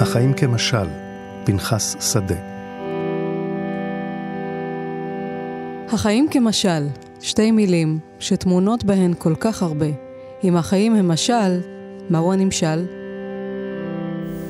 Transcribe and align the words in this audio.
החיים 0.00 0.34
כמשל, 0.34 0.86
פנחס 1.44 2.12
שדה. 2.12 2.34
החיים 5.92 6.26
כמשל, 6.30 6.86
שתי 7.20 7.50
מילים 7.50 7.98
שטמונות 8.18 8.84
בהן 8.84 9.14
כל 9.18 9.34
כך 9.40 9.62
הרבה. 9.62 9.86
אם 10.44 10.56
החיים 10.56 10.94
הם 10.94 11.08
משל, 11.08 11.60
מהו 12.10 12.32
הנמשל? 12.32 12.86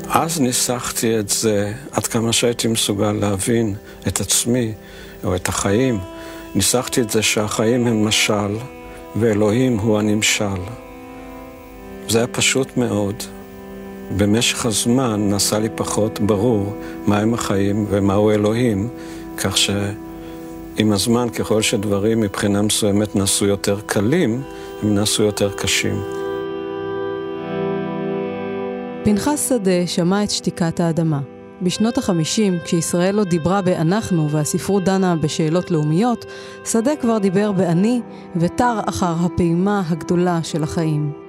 אז 0.09 0.41
ניסחתי 0.41 1.19
את 1.19 1.29
זה 1.29 1.73
עד 1.93 2.07
כמה 2.07 2.33
שהייתי 2.33 2.69
מסוגל 2.69 3.13
להבין 3.13 3.75
את 4.09 4.21
עצמי 4.21 4.73
או 5.25 5.37
את 5.37 5.49
החיים. 5.49 5.99
ניסחתי 6.55 7.01
את 7.01 7.11
זה 7.11 7.23
שהחיים 7.23 7.87
הם 7.87 8.05
משל 8.05 8.57
ואלוהים 9.17 9.79
הוא 9.79 9.99
הנמשל. 9.99 10.61
זה 12.09 12.19
היה 12.19 12.27
פשוט 12.27 12.77
מאוד. 12.77 13.38
במשך 14.17 14.67
הזמן 14.67 15.31
נעשה 15.31 15.59
לי 15.59 15.69
פחות 15.75 16.21
ברור 16.21 16.75
מהם 17.07 17.35
החיים 17.35 17.87
ומהו 17.89 18.31
אלוהים, 18.31 18.89
כך 19.37 19.59
שעם 19.59 20.93
הזמן, 20.93 21.29
ככל 21.29 21.63
שדברים 21.63 22.21
מבחינה 22.21 22.63
מסוימת 22.63 23.17
נעשו 23.17 23.47
יותר 23.47 23.81
קלים, 23.87 24.43
הם 24.83 24.95
נעשו 24.95 25.23
יותר 25.23 25.53
קשים. 25.53 26.03
פנחס 29.05 29.49
שדה 29.49 29.87
שמע 29.87 30.25
את 30.25 30.31
שתיקת 30.31 30.81
האדמה. 30.81 31.21
בשנות 31.63 31.99
החמישים, 31.99 32.59
כשישראל 32.65 33.19
עוד 33.19 33.29
דיברה 33.29 33.63
ב"אנחנו" 33.63 34.31
והספרות 34.31 34.85
דנה 34.85 35.17
בשאלות 35.17 35.71
לאומיות, 35.71 36.25
שדה 36.65 36.97
כבר 37.01 37.19
דיבר 37.19 37.53
ב"אני" 37.53 38.01
ותר 38.37 38.81
אחר 38.87 39.15
הפעימה 39.21 39.83
הגדולה 39.89 40.41
של 40.43 40.63
החיים. 40.63 41.28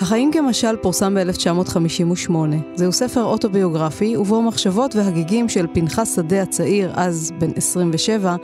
החיים 0.00 0.30
כמשל 0.32 0.76
פורסם 0.76 1.14
ב-1958. 1.14 2.32
זהו 2.74 2.92
ספר 2.92 3.24
אוטוביוגרפי, 3.24 4.16
ובו 4.16 4.42
מחשבות 4.42 4.96
והגיגים 4.96 5.48
של 5.48 5.66
פנחס 5.72 6.16
שדה 6.16 6.42
הצעיר, 6.42 6.92
אז 6.94 7.32
בן 7.38 7.50
27, 7.56 8.36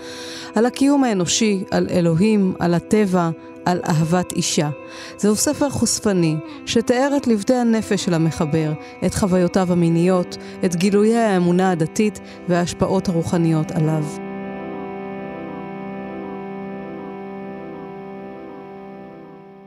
על 0.54 0.66
הקיום 0.66 1.04
האנושי, 1.04 1.64
על 1.70 1.86
אלוהים, 1.90 2.54
על 2.58 2.74
הטבע, 2.74 3.30
על 3.64 3.80
אהבת 3.88 4.32
אישה. 4.32 4.68
זהו 5.16 5.36
ספר 5.36 5.70
חושפני, 5.70 6.36
שתיאר 6.66 7.16
את 7.16 7.26
לבדי 7.26 7.54
הנפש 7.54 8.04
של 8.04 8.14
המחבר, 8.14 8.72
את 9.06 9.14
חוויותיו 9.14 9.72
המיניות, 9.72 10.36
את 10.64 10.76
גילויי 10.76 11.16
האמונה 11.16 11.70
הדתית 11.70 12.20
וההשפעות 12.48 13.08
הרוחניות 13.08 13.70
עליו. 13.70 14.27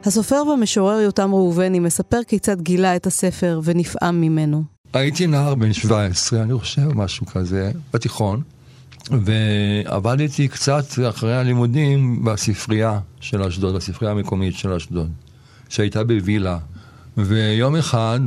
הסופר 0.05 0.43
והמשורר 0.49 0.99
יותם 0.99 1.33
ראובני 1.33 1.79
מספר 1.79 2.19
כיצד 2.27 2.61
גילה 2.61 2.95
את 2.95 3.07
הספר 3.07 3.61
ונפעם 3.63 4.21
ממנו. 4.21 4.63
הייתי 4.93 5.27
נער 5.27 5.55
בן 5.55 5.73
17, 5.73 6.41
אני 6.41 6.59
חושב, 6.59 6.93
משהו 6.95 7.25
כזה, 7.25 7.71
בתיכון, 7.93 8.41
ועבדתי 9.11 10.47
קצת 10.47 10.85
אחרי 11.09 11.35
הלימודים 11.35 12.25
בספרייה 12.25 12.99
של 13.19 13.43
אשדוד, 13.43 13.75
בספרייה 13.75 14.11
המקומית 14.11 14.55
של 14.55 14.73
אשדוד, 14.73 15.11
שהייתה 15.69 16.03
בווילה. 16.03 16.57
ויום 17.17 17.75
אחד 17.75 18.19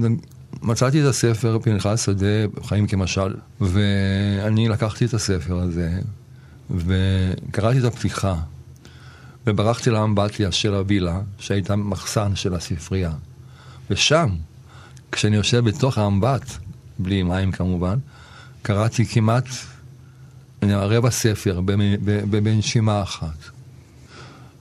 מצאתי 0.63 1.03
את 1.03 1.07
הספר 1.07 1.59
פנחס 1.63 2.07
שדה, 2.07 2.27
חיים 2.63 2.87
כמשל, 2.87 3.35
ואני 3.61 4.69
לקחתי 4.69 5.05
את 5.05 5.15
הספר 5.15 5.59
הזה, 5.59 5.91
וקראתי 6.71 7.79
את 7.79 7.85
הפתיחה. 7.85 8.35
וברחתי 9.47 9.91
לאמבטיה 9.91 10.53
של 10.53 10.75
הווילה, 10.75 11.21
שהייתה 11.39 11.77
מחסן 11.77 12.37
של 12.37 12.55
הספרייה. 12.55 13.13
ושם, 13.91 14.29
כשאני 15.13 15.37
יושב 15.37 15.65
בתוך 15.65 15.99
האמבט, 15.99 16.51
בלי 16.99 17.23
מים 17.23 17.53
כמובן, 17.53 17.99
קראתי 18.63 19.07
כמעט 19.07 19.45
רבע 20.63 21.11
ספר 21.11 21.61
בנשימה 22.31 23.03
אחת. 23.03 23.37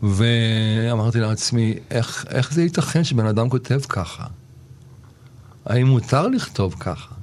ואמרתי 0.04 1.20
לעצמי, 1.20 1.74
איך, 1.92 2.26
איך 2.30 2.54
זה 2.54 2.64
ייתכן 2.64 3.04
שבן 3.04 3.26
אדם 3.26 3.50
כותב 3.50 3.80
ככה? 3.90 4.26
האם 5.66 5.88
מותר 5.88 6.28
לכתוב 6.28 6.76
ככה? 6.80 7.14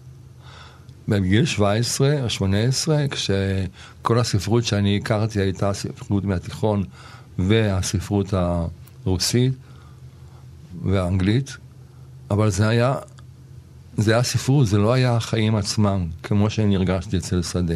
בגיל 1.08 1.44
17 1.44 2.22
או 2.22 2.30
18, 2.30 3.04
כשכל 3.10 4.18
הספרות 4.18 4.64
שאני 4.64 4.96
הכרתי 4.96 5.40
הייתה 5.40 5.72
ספרות 5.72 6.24
מהתיכון 6.24 6.84
והספרות 7.38 8.34
הרוסית 9.04 9.52
והאנגלית, 10.84 11.56
אבל 12.30 12.50
זה 12.50 12.68
היה, 12.68 12.94
זה 13.96 14.12
היה 14.12 14.22
ספרות, 14.22 14.66
זה 14.66 14.78
לא 14.78 14.92
היה 14.92 15.16
החיים 15.16 15.56
עצמם, 15.56 16.06
כמו 16.22 16.50
שאני 16.50 16.76
הרגשתי 16.76 17.16
אצל 17.16 17.42
שדה. 17.42 17.74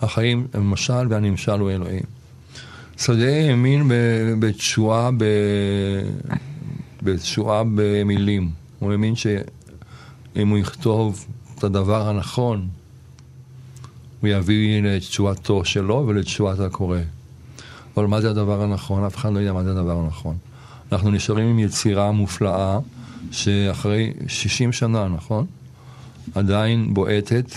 החיים 0.00 0.46
הם 0.52 0.70
משל 0.70 1.06
והנמשל 1.08 1.60
הוא 1.60 1.70
אלוהים. 1.70 2.02
שדה 2.98 3.28
האמין 3.28 3.90
בתשועה, 4.40 5.10
בתשועה 7.02 7.62
במילים. 7.74 8.50
הוא 8.78 8.92
האמין 8.92 9.16
שאם 9.16 10.48
הוא 10.48 10.58
יכתוב 10.58 11.26
את 11.58 11.64
הדבר 11.64 12.08
הנכון, 12.08 12.68
הוא 14.20 14.28
יביא 14.28 14.82
לתשועתו 14.82 15.64
שלו 15.64 16.04
ולתשועת 16.08 16.60
הקורא. 16.60 16.98
אבל 17.96 18.06
מה 18.06 18.20
זה 18.20 18.30
הדבר 18.30 18.62
הנכון? 18.62 19.04
אף 19.04 19.16
אחד 19.16 19.32
לא 19.32 19.38
יודע 19.38 19.52
מה 19.52 19.64
זה 19.64 19.70
הדבר 19.70 19.98
הנכון. 19.98 20.36
אנחנו 20.92 21.10
נשארים 21.10 21.46
עם 21.46 21.58
יצירה 21.58 22.12
מופלאה 22.12 22.78
שאחרי 23.30 24.12
60 24.26 24.72
שנה, 24.72 25.08
נכון? 25.08 25.46
עדיין 26.34 26.94
בועטת. 26.94 27.52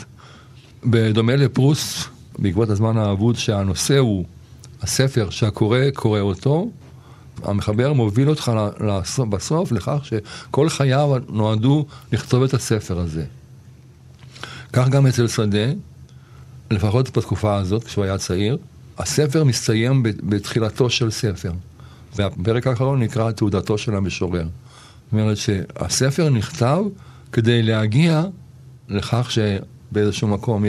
בדומה 0.83 1.35
לפרוס, 1.35 2.07
בעקבות 2.39 2.69
הזמן 2.69 2.97
האבוד 2.97 3.35
שהנושא 3.35 3.97
הוא 3.97 4.25
הספר 4.81 5.29
שהקורא 5.29 5.79
קורא 5.93 6.19
אותו, 6.19 6.69
המחבר 7.43 7.93
מוביל 7.93 8.29
אותך 8.29 8.51
בסוף 9.29 9.71
לכך 9.71 9.99
שכל 10.03 10.69
חייו 10.69 11.09
נועדו 11.29 11.85
לכתוב 12.11 12.43
את 12.43 12.53
הספר 12.53 12.99
הזה. 12.99 13.25
כך 14.73 14.89
גם 14.89 15.07
אצל 15.07 15.27
שדה, 15.27 15.71
לפחות 16.71 17.17
בתקופה 17.17 17.55
הזאת, 17.55 17.83
כשהוא 17.83 18.03
היה 18.03 18.17
צעיר, 18.17 18.57
הספר 18.97 19.43
מסתיים 19.43 20.03
בתחילתו 20.03 20.89
של 20.89 21.11
ספר, 21.11 21.51
והפרק 22.15 22.67
האחרון 22.67 23.03
נקרא 23.03 23.31
תעודתו 23.31 23.77
של 23.77 23.95
המשורר. 23.95 24.43
זאת 24.43 25.11
אומרת 25.11 25.37
שהספר 25.37 26.29
נכתב 26.29 26.83
כדי 27.31 27.63
להגיע 27.63 28.23
לכך 28.89 29.31
שבאיזשהו 29.31 30.27
מקום 30.27 30.63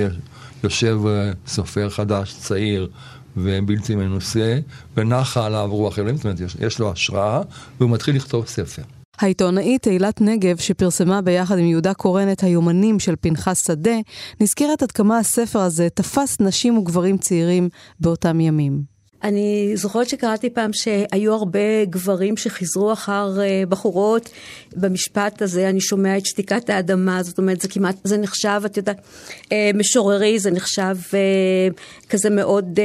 יושב 0.65 0.99
אה, 1.07 1.33
סופר 1.47 1.91
חדש, 1.91 2.35
צעיר 2.39 2.89
ובלתי 3.37 3.95
מנוסה, 3.95 4.59
ונחה 4.97 5.47
עליו 5.47 5.69
רוח 5.71 5.99
אלוהים, 5.99 6.17
זאת 6.17 6.25
אומרת, 6.25 6.41
יש, 6.41 6.57
יש 6.61 6.79
לו 6.79 6.93
השראה, 6.93 7.41
והוא 7.81 7.91
מתחיל 7.91 8.17
לכתוב 8.17 8.47
ספר. 8.47 8.83
העיתונאית 9.19 9.87
אילת 9.87 10.21
נגב, 10.21 10.57
שפרסמה 10.57 11.23
ביחד 11.23 11.59
עם 11.59 11.67
יהודה 11.67 11.95
קורן 11.95 12.33
את 12.33 12.43
היומנים 12.43 13.01
של 13.01 13.15
פנחס 13.21 13.67
שדה, 13.67 13.97
נזכרת 14.41 14.83
עד 14.83 14.93
כמה 14.93 15.19
הספר 15.19 15.59
הזה 15.59 15.89
תפס 15.95 16.41
נשים 16.41 16.79
וגברים 16.79 17.19
צעירים 17.19 17.69
באותם 18.01 18.41
ימים. 18.41 18.99
אני 19.25 19.73
זוכרת 19.75 20.09
שקראתי 20.09 20.51
פעם 20.51 20.71
שהיו 20.73 21.35
הרבה 21.35 21.85
גברים 21.85 22.37
שחיזרו 22.37 22.93
אחר 22.93 23.37
uh, 23.37 23.69
בחורות 23.69 24.31
במשפט 24.77 25.43
הזה, 25.43 25.69
אני 25.69 25.81
שומע 25.81 26.17
את 26.19 26.27
שתיקת 26.27 26.71
האדמה, 26.71 27.23
זאת 27.23 27.39
אומרת, 27.39 27.61
זה 27.61 27.69
כמעט, 27.69 27.97
זה 28.05 28.19
נחשב, 28.19 28.61
את 28.67 28.77
יודעת, 28.77 29.01
uh, 29.45 29.49
משוררי, 29.75 30.39
זה 30.39 30.51
נחשב 30.51 30.97
uh, 31.11 32.09
כזה 32.09 32.31
מאוד 32.31 32.79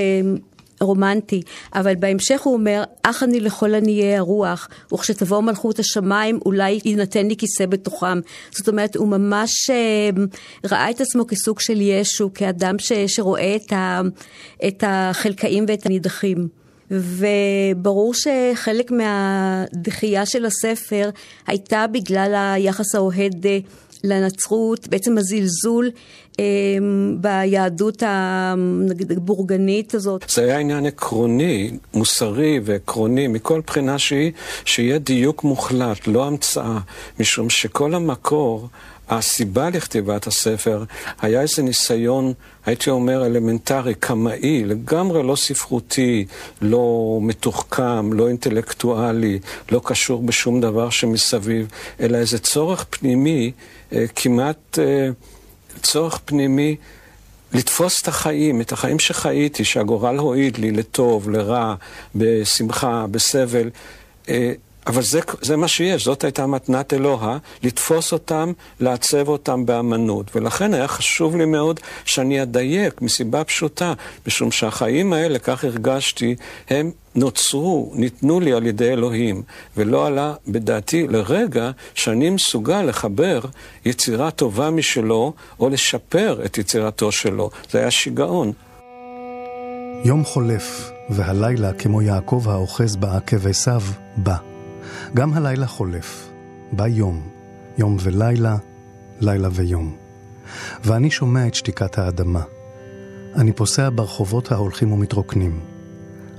רומנטי, 0.82 1.42
אבל 1.76 1.96
בהמשך 1.96 2.42
הוא 2.42 2.54
אומר, 2.54 2.84
אך 3.04 3.24
אני 3.24 3.40
לכל 3.40 3.76
עניי 3.76 4.18
הרוח, 4.18 4.70
וכשתבוא 4.94 5.42
מלכות 5.42 5.80
השמיים 5.80 6.40
אולי 6.46 6.80
יינתן 6.86 7.28
לי 7.28 7.36
כיסא 7.38 7.66
בתוכם. 7.66 8.20
זאת 8.52 8.68
אומרת, 8.68 8.96
הוא 8.96 9.08
ממש 9.08 9.70
אה, 9.70 10.10
ראה 10.72 10.90
את 10.90 11.02
עצמו 11.02 11.28
כסוג 11.28 11.60
של 11.60 11.82
ישו, 11.82 12.34
כאדם 12.34 12.80
ש, 12.80 12.92
שרואה 13.08 13.56
את, 13.56 13.74
ה, 13.74 14.02
את 14.68 14.84
החלקאים 14.88 15.66
ואת 15.68 15.86
הנידחים. 15.86 16.48
וברור 16.92 18.14
שחלק 18.14 18.92
מהדחייה 18.92 20.26
של 20.26 20.46
הספר 20.46 21.10
הייתה 21.48 21.86
בגלל 21.88 22.34
היחס 22.36 22.96
האוהד 22.96 23.46
לנצרות, 24.04 24.88
בעצם 24.88 25.18
הזלזול 25.18 25.90
ביהדות 27.18 28.04
הבורגנית 28.06 29.94
הזאת. 29.94 30.26
זה 30.30 30.44
היה 30.44 30.60
עניין 30.60 30.86
עקרוני, 30.86 31.72
מוסרי 31.94 32.60
ועקרוני, 32.64 33.28
מכל 33.28 33.62
בחינה 33.68 34.00
שהיא, 34.00 34.32
שיהיה 34.66 34.98
דיוק 34.98 35.44
מוחלט, 35.44 36.08
לא 36.08 36.26
המצאה, 36.26 36.80
משום 37.20 37.50
שכל 37.50 37.96
המקור... 37.96 38.70
הסיבה 39.10 39.70
לכתיבת 39.70 40.28
הספר 40.28 40.84
היה 41.22 41.42
איזה 41.42 41.64
ניסיון, 41.64 42.34
הייתי 42.66 42.90
אומר, 42.90 43.26
אלמנטרי, 43.26 43.94
קמאי, 43.94 44.64
לגמרי 44.66 45.24
לא 45.24 45.36
ספרותי, 45.36 46.26
לא 46.62 47.20
מתוחכם, 47.22 48.14
לא 48.14 48.28
אינטלקטואלי, 48.28 49.40
לא 49.72 49.82
קשור 49.84 50.24
בשום 50.24 50.62
דבר 50.62 50.90
שמסביב, 50.90 51.68
אלא 52.00 52.18
איזה 52.18 52.40
צורך 52.40 52.86
פנימי, 52.90 53.52
אה, 53.52 53.54
כמעט 54.16 54.80
אה, 54.80 55.10
צורך 55.82 56.20
פנימי 56.26 56.76
לתפוס 57.54 58.02
את 58.02 58.08
החיים, 58.08 58.62
את 58.62 58.72
החיים 58.72 59.00
שחייתי, 59.00 59.66
שהגורל 59.66 60.18
הועיד 60.18 60.58
לי 60.58 60.72
לטוב, 60.72 61.30
לרע, 61.30 61.76
בשמחה, 62.16 63.06
בסבל. 63.12 63.70
אבל 64.88 65.02
זה, 65.02 65.20
זה 65.42 65.56
מה 65.58 65.68
שיש, 65.68 66.06
זאת 66.06 66.24
הייתה 66.24 66.48
מתנת 66.48 66.94
אלוה, 66.94 67.38
לתפוס 67.64 68.14
אותם, 68.14 68.52
לעצב 68.80 69.28
אותם 69.28 69.66
באמנות. 69.66 70.36
ולכן 70.36 70.74
היה 70.74 70.88
חשוב 70.88 71.36
לי 71.36 71.46
מאוד 71.46 71.80
שאני 72.06 72.42
אדייק, 72.42 73.02
מסיבה 73.02 73.44
פשוטה, 73.44 73.94
משום 74.28 74.52
שהחיים 74.52 75.14
האלה, 75.14 75.40
כך 75.40 75.64
הרגשתי, 75.64 76.36
הם 76.70 76.92
נוצרו, 77.16 77.92
ניתנו 77.96 78.40
לי 78.40 78.54
על 78.54 78.66
ידי 78.66 78.94
אלוהים, 78.94 79.44
ולא 79.78 80.08
עלה 80.08 80.34
בדעתי 80.48 81.08
לרגע 81.08 81.72
שאני 81.94 82.30
מסוגל 82.30 82.82
לחבר 82.82 83.40
יצירה 83.86 84.32
טובה 84.32 84.70
משלו, 84.70 85.34
או 85.60 85.70
לשפר 85.70 86.42
את 86.46 86.58
יצירתו 86.58 87.12
שלו. 87.12 87.50
זה 87.72 87.80
היה 87.80 87.92
שיגעון. 87.92 88.52
יום 90.06 90.26
חולף, 90.26 90.92
והלילה, 91.10 91.74
כמו 91.74 92.02
יעקב 92.02 92.44
האוחז 92.50 92.96
בעקב 92.96 93.48
עשיו, 93.48 93.82
בא. 94.18 94.53
גם 95.16 95.34
הלילה 95.34 95.68
חולף, 95.68 96.30
בא 96.72 96.88
יום, 96.88 97.22
יום 97.78 97.98
ולילה, 98.00 98.58
לילה 99.20 99.50
ויום. 99.52 99.96
ואני 100.84 101.12
שומע 101.12 101.48
את 101.48 101.56
שתיקת 101.56 101.98
האדמה. 101.98 102.42
אני 103.36 103.54
פוסע 103.54 103.90
ברחובות 103.96 104.52
ההולכים 104.52 104.92
ומתרוקנים. 104.92 105.60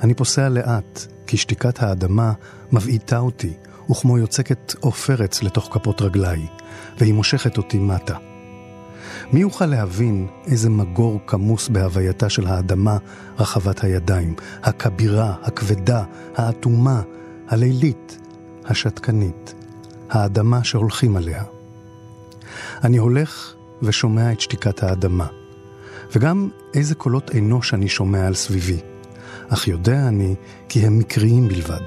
אני 0.03 0.15
פוסע 0.15 0.49
לאט, 0.49 1.07
כי 1.27 1.37
שתיקת 1.37 1.83
האדמה 1.83 2.33
מבעיטה 2.73 3.19
אותי, 3.19 3.53
וכמו 3.91 4.19
יוצקת 4.19 4.75
עופרץ 4.81 5.43
לתוך 5.43 5.69
כפות 5.73 6.03
רגליי, 6.03 6.47
והיא 6.99 7.15
מושכת 7.15 7.57
אותי 7.57 7.79
מטה. 7.79 8.17
מי 9.33 9.41
יוכל 9.41 9.67
להבין 9.67 10.27
איזה 10.47 10.71
מגור 10.71 11.21
כמוס 11.27 11.69
בהווייתה 11.69 12.29
של 12.29 12.47
האדמה 12.47 12.99
רחבת 13.39 13.85
הידיים, 13.85 14.35
הכבירה, 14.63 15.35
הכבדה, 15.43 16.05
האטומה, 16.37 17.03
הלילית, 17.49 18.19
השתקנית, 18.67 19.55
האדמה 20.11 20.65
שהולכים 20.65 21.17
עליה. 21.17 21.43
אני 22.85 22.97
הולך 22.97 23.55
ושומע 23.83 24.33
את 24.33 24.41
שתיקת 24.41 24.83
האדמה, 24.83 25.27
וגם 26.13 26.49
איזה 26.75 26.95
קולות 26.95 27.31
אנוש 27.37 27.75
אני 27.75 27.89
שומע 27.89 28.27
על 28.27 28.35
סביבי. 28.35 28.81
אך 29.49 29.69
יודע 29.69 30.09
אני 30.09 30.35
כי 30.69 30.87
הם 30.87 30.99
מקריים 30.99 31.49
בלבד, 31.49 31.87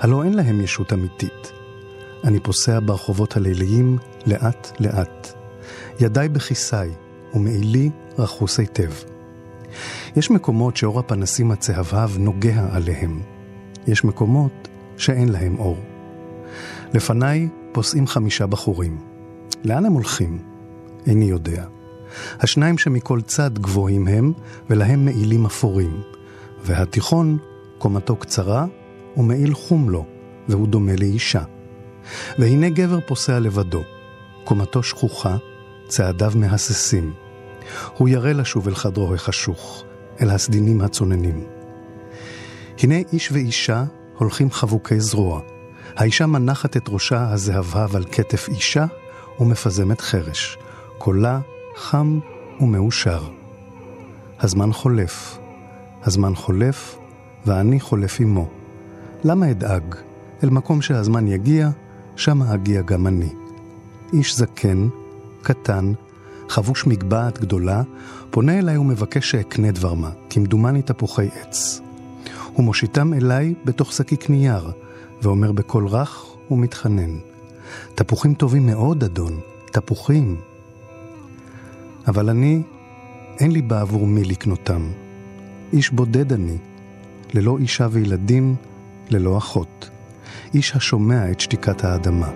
הלא 0.00 0.24
אין 0.24 0.34
להם 0.34 0.60
ישות 0.60 0.92
אמיתית. 0.92 1.52
אני 2.24 2.40
פוסע 2.40 2.78
ברחובות 2.84 3.36
הליליים 3.36 3.98
לאט 4.26 4.80
לאט. 4.80 5.32
ידיי 6.00 6.28
בכיסיי, 6.28 6.90
ומעילי 7.34 7.90
רכוס 8.18 8.58
היטב. 8.58 8.90
יש 10.16 10.30
מקומות 10.30 10.76
שאור 10.76 11.00
הפנסים 11.00 11.50
הצהבהב 11.50 12.18
נוגע 12.18 12.66
עליהם. 12.72 13.20
יש 13.86 14.04
מקומות 14.04 14.68
שאין 14.96 15.28
להם 15.28 15.58
אור. 15.58 15.93
לפניי 16.94 17.48
פוסעים 17.72 18.06
חמישה 18.06 18.46
בחורים. 18.46 18.98
לאן 19.64 19.84
הם 19.84 19.92
הולכים? 19.92 20.38
איני 21.06 21.24
יודע. 21.24 21.64
השניים 22.40 22.78
שמכל 22.78 23.20
צד 23.20 23.58
גבוהים 23.58 24.08
הם, 24.08 24.32
ולהם 24.70 25.04
מעילים 25.04 25.46
אפורים. 25.46 26.00
והתיכון, 26.64 27.38
קומתו 27.78 28.16
קצרה, 28.16 28.66
ומעיל 29.16 29.54
חום 29.54 29.90
לו, 29.90 30.04
והוא 30.48 30.68
דומה 30.68 30.92
לאישה. 30.96 31.42
והנה 32.38 32.68
גבר 32.68 33.00
פוסע 33.06 33.40
לבדו. 33.40 33.82
קומתו 34.44 34.82
שכוחה, 34.82 35.36
צעדיו 35.88 36.32
מהססים. 36.34 37.12
הוא 37.96 38.08
ירא 38.08 38.32
לשוב 38.32 38.68
אל 38.68 38.74
חדרו 38.74 39.14
החשוך, 39.14 39.84
אל 40.20 40.30
הסדינים 40.30 40.80
הצוננים. 40.80 41.44
הנה 42.82 42.94
איש 43.12 43.32
ואישה 43.32 43.84
הולכים 44.18 44.50
חבוקי 44.50 45.00
זרוע. 45.00 45.53
האישה 45.96 46.26
מנחת 46.26 46.76
את 46.76 46.88
ראשה 46.88 47.32
הזהבהב 47.32 47.96
על 47.96 48.04
כתף 48.12 48.48
אישה 48.48 48.86
ומפזמת 49.40 50.00
חרש. 50.00 50.58
קולה 50.98 51.40
חם 51.76 52.18
ומאושר. 52.60 53.22
הזמן 54.40 54.72
חולף. 54.72 55.38
הזמן 56.02 56.34
חולף, 56.34 56.98
ואני 57.46 57.80
חולף 57.80 58.20
עמו. 58.20 58.48
למה 59.24 59.50
אדאג? 59.50 59.94
אל 60.44 60.50
מקום 60.50 60.82
שהזמן 60.82 61.28
יגיע, 61.28 61.70
שמה 62.16 62.54
אגיע 62.54 62.82
גם 62.82 63.06
אני. 63.06 63.32
איש 64.12 64.36
זקן, 64.36 64.88
קטן, 65.42 65.92
חבוש 66.48 66.86
מגבעת 66.86 67.40
גדולה, 67.40 67.82
פונה 68.30 68.58
אליי 68.58 68.76
ומבקש 68.76 69.30
שאקנה 69.30 69.70
דבר 69.70 69.94
מה, 69.94 70.10
כמדומני 70.30 70.82
תפוחי 70.82 71.28
עץ. 71.40 71.80
הוא 72.52 72.64
מושיטם 72.64 73.14
אליי 73.14 73.54
בתוך 73.64 73.92
שקיק 73.92 74.30
נייר, 74.30 74.72
ואומר 75.24 75.52
בקול 75.52 75.86
רך 75.86 76.24
ומתחנן, 76.50 77.18
תפוחים 77.94 78.34
טובים 78.34 78.66
מאוד, 78.66 79.04
אדון, 79.04 79.40
תפוחים. 79.72 80.40
אבל 82.06 82.30
אני, 82.30 82.62
אין 83.40 83.50
לי 83.50 83.62
בעבור 83.62 84.06
מי 84.06 84.24
לקנותם. 84.24 84.90
איש 85.72 85.90
בודד 85.90 86.32
אני, 86.32 86.56
ללא 87.34 87.58
אישה 87.58 87.88
וילדים, 87.90 88.56
ללא 89.10 89.38
אחות. 89.38 89.90
איש 90.54 90.76
השומע 90.76 91.30
את 91.30 91.40
שתיקת 91.40 91.84
האדמה. 91.84 92.30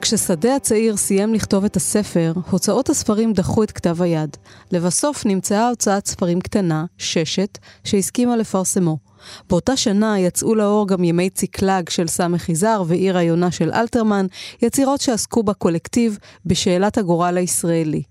כששדה 0.00 0.56
הצעיר 0.56 0.96
סיים 0.96 1.34
לכתוב 1.34 1.64
את 1.64 1.76
הספר, 1.76 2.32
הוצאות 2.50 2.90
הספרים 2.90 3.32
דחו 3.32 3.62
את 3.62 3.72
כתב 3.72 4.02
היד. 4.02 4.36
לבסוף 4.72 5.26
נמצאה 5.26 5.68
הוצאת 5.68 6.06
ספרים 6.06 6.40
קטנה, 6.40 6.84
ששת, 6.98 7.58
שהסכימה 7.84 8.36
לפרסמו. 8.36 8.98
באותה 9.48 9.76
שנה 9.76 10.18
יצאו 10.18 10.54
לאור 10.54 10.88
גם 10.88 11.04
ימי 11.04 11.30
ציקלג 11.30 11.88
של 11.88 12.06
סמך 12.06 12.48
יזהר 12.48 12.82
ועיר 12.86 13.16
היונה 13.16 13.50
של 13.50 13.70
אלתרמן, 13.72 14.26
יצירות 14.62 15.00
שעסקו 15.00 15.42
בקולקטיב 15.42 16.18
בשאלת 16.46 16.98
הגורל 16.98 17.36
הישראלי. 17.36 18.02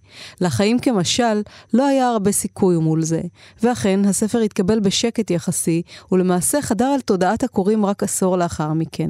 לחיים 0.42 0.80
כמשל, 0.80 1.42
לא 1.74 1.88
היה 1.88 2.10
הרבה 2.10 2.32
סיכוי 2.32 2.78
מול 2.78 3.04
זה. 3.04 3.22
ואכן, 3.64 4.06
הספר 4.06 4.40
התקבל 4.40 4.80
בשקט 4.80 5.32
יחסי, 5.32 5.82
ולמעשה 6.12 6.62
חדר 6.62 6.86
על 6.86 7.02
תודעת 7.02 7.44
הקוראים 7.44 7.86
רק 7.86 8.04
עשור 8.04 8.38
לאחר 8.38 8.74
מכן. 8.74 9.10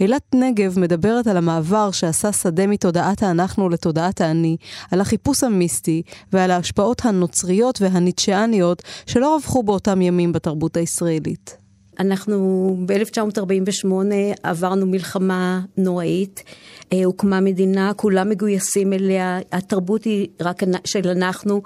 אילת 0.00 0.22
נגב 0.34 0.78
מדברת 0.78 1.26
על 1.26 1.36
המעבר 1.36 1.90
שעשה 1.90 2.32
שדה 2.32 2.66
מתודעת 2.66 3.22
האנחנו 3.22 3.68
לתודעת 3.68 4.20
האני, 4.20 4.56
על 4.90 5.00
החיפוש 5.00 5.44
המיסטי 5.44 6.02
ועל 6.32 6.50
ההשפעות 6.50 7.04
הנוצריות 7.04 7.82
והניטשיאניות 7.82 8.82
שלא 9.06 9.34
רווחו 9.34 9.62
באותם 9.62 10.02
ימים 10.02 10.32
בתרבות 10.32 10.76
הישראלית. 10.76 11.19
אנחנו 12.00 12.76
ב-1948 12.86 13.86
עברנו 14.42 14.86
מלחמה 14.86 15.60
נוראית, 15.76 16.42
אה, 16.92 17.04
הוקמה 17.04 17.40
מדינה, 17.40 17.92
כולם 17.96 18.28
מגויסים 18.28 18.92
אליה, 18.92 19.38
התרבות 19.52 20.04
היא 20.04 20.28
רק 20.40 20.62
של 20.84 21.08
אנחנו. 21.08 21.62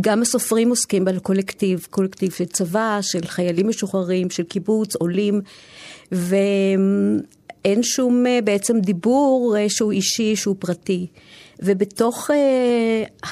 גם 0.00 0.22
הסופרים 0.22 0.70
עוסקים 0.70 1.04
בקולקטיב, 1.04 1.86
קולקטיב 1.90 2.32
של 2.32 2.44
צבא, 2.44 2.98
של 3.02 3.26
חיילים 3.26 3.68
משוחררים, 3.68 4.30
של 4.30 4.42
קיבוץ, 4.42 4.96
עולים, 4.96 5.40
ואין 6.12 7.82
שום 7.82 8.26
אה, 8.26 8.38
בעצם 8.44 8.80
דיבור 8.80 9.56
אה, 9.58 9.68
שהוא 9.68 9.92
אישי, 9.92 10.36
שהוא 10.36 10.56
פרטי. 10.58 11.06
ובתוך 11.62 12.30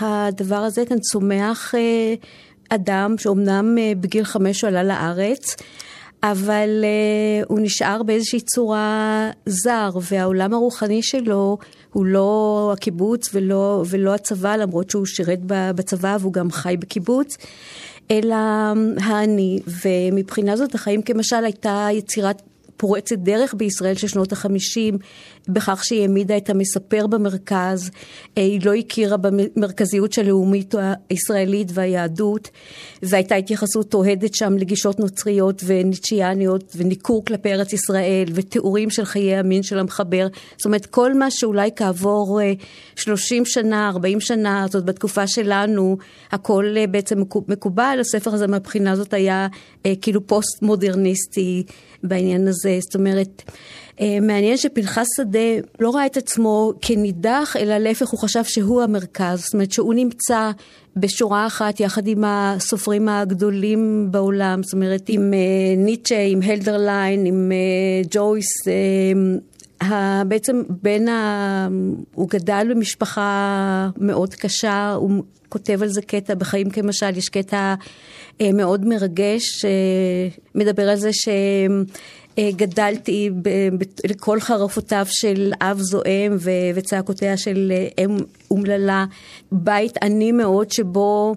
הדבר 0.00 0.56
הזה 0.56 0.84
כאן 0.86 0.98
צומח 0.98 1.74
אדם 2.68 3.14
שאומנם 3.18 3.76
בגיל 4.00 4.24
חמש 4.24 4.64
עלה 4.64 4.82
לארץ, 4.82 5.56
אבל 6.22 6.84
uh, 6.84 7.46
הוא 7.48 7.60
נשאר 7.62 8.02
באיזושהי 8.02 8.40
צורה 8.40 9.30
זר, 9.46 9.90
והעולם 10.10 10.54
הרוחני 10.54 11.02
שלו 11.02 11.58
הוא 11.92 12.06
לא 12.06 12.70
הקיבוץ 12.76 13.30
ולא, 13.34 13.84
ולא 13.90 14.14
הצבא, 14.14 14.56
למרות 14.56 14.90
שהוא 14.90 15.06
שירת 15.06 15.38
בצבא 15.44 16.16
והוא 16.20 16.32
גם 16.32 16.50
חי 16.50 16.76
בקיבוץ, 16.78 17.36
אלא 18.10 18.36
האני, 19.00 19.60
ומבחינה 19.84 20.56
זאת 20.56 20.74
החיים 20.74 21.02
כמשל 21.02 21.44
הייתה 21.44 21.88
יצירת 21.92 22.42
פורצת 22.78 23.18
דרך 23.18 23.54
בישראל 23.54 23.94
של 23.94 24.08
שנות 24.08 24.32
החמישים, 24.32 24.98
בכך 25.48 25.84
שהיא 25.84 26.00
העמידה 26.00 26.36
את 26.36 26.50
המספר 26.50 27.06
במרכז, 27.06 27.90
אה, 28.38 28.42
היא 28.42 28.60
לא 28.64 28.74
הכירה 28.74 29.16
במרכזיות 29.16 30.12
של 30.12 30.24
הלאומית 30.24 30.74
הישראלית 31.10 31.68
והיהדות, 31.74 32.50
והייתה 33.02 33.34
התייחסות 33.34 33.94
אוהדת 33.94 34.34
שם 34.34 34.58
לגישות 34.58 35.00
נוצריות 35.00 35.62
וניטשיאניות, 35.66 36.72
וניכור 36.76 37.24
כלפי 37.24 37.52
ארץ 37.52 37.72
ישראל, 37.72 38.24
ותיאורים 38.34 38.90
של 38.90 39.04
חיי 39.04 39.36
המין 39.36 39.62
של 39.62 39.78
המחבר. 39.78 40.26
זאת 40.56 40.66
אומרת, 40.66 40.86
כל 40.86 41.14
מה 41.14 41.30
שאולי 41.30 41.70
כעבור 41.76 42.40
30 42.96 43.42
אה, 43.42 43.48
שנה, 43.48 43.88
40 43.88 44.20
שנה, 44.20 44.66
זאת 44.70 44.84
בתקופה 44.84 45.26
שלנו, 45.26 45.96
הכל 46.32 46.74
אה, 46.76 46.86
בעצם 46.86 47.22
מקובל, 47.48 47.98
הספר 48.00 48.34
הזה 48.34 48.46
מהבחינה 48.46 48.92
הזאת 48.92 49.14
היה 49.14 49.46
כאילו 50.00 50.26
פוסט 50.26 50.62
מודרניסטי 50.62 51.64
בעניין 52.02 52.48
הזה. 52.48 52.67
זאת 52.80 52.94
אומרת, 52.94 53.42
אה, 54.00 54.18
מעניין 54.22 54.56
שפנחס 54.56 55.06
שדה 55.16 55.68
לא 55.80 55.90
ראה 55.90 56.06
את 56.06 56.16
עצמו 56.16 56.72
כנידח, 56.82 57.56
אלא 57.58 57.78
להפך 57.78 58.08
הוא 58.08 58.20
חשב 58.20 58.44
שהוא 58.44 58.82
המרכז, 58.82 59.40
זאת 59.40 59.54
אומרת 59.54 59.72
שהוא 59.72 59.94
נמצא 59.94 60.50
בשורה 60.96 61.46
אחת 61.46 61.80
יחד 61.80 62.06
עם 62.06 62.24
הסופרים 62.26 63.08
הגדולים 63.08 64.08
בעולם, 64.10 64.62
זאת 64.62 64.72
אומרת 64.72 65.08
עם 65.08 65.34
אה, 65.34 65.38
ניטשה, 65.76 66.22
עם 66.22 66.40
הלדרליין, 66.42 67.26
עם 67.26 67.52
אה, 67.52 68.08
ג'ויס. 68.10 68.46
בעצם 70.26 70.62
בן 70.82 71.08
ה... 71.08 71.68
הוא 72.14 72.28
גדל 72.28 72.66
במשפחה 72.70 73.88
מאוד 73.96 74.34
קשה, 74.34 74.92
הוא 74.92 75.22
כותב 75.48 75.82
על 75.82 75.88
זה 75.88 76.02
קטע 76.02 76.34
בחיים 76.34 76.70
כמשל, 76.70 77.16
יש 77.16 77.28
קטע 77.28 77.74
מאוד 78.54 78.86
מרגש, 78.86 79.64
מדבר 80.54 80.88
על 80.88 80.96
זה 80.96 81.10
גדלתי 82.56 83.30
לכל 84.04 84.40
חרפותיו 84.40 85.06
של 85.08 85.52
אב 85.60 85.78
זועם 85.80 86.36
וצעקותיה 86.74 87.36
של 87.36 87.72
אה, 87.74 88.04
אם 88.04 88.16
אומללה, 88.50 89.04
בית 89.52 89.96
עני 90.02 90.32
מאוד 90.32 90.70
שבו 90.70 91.34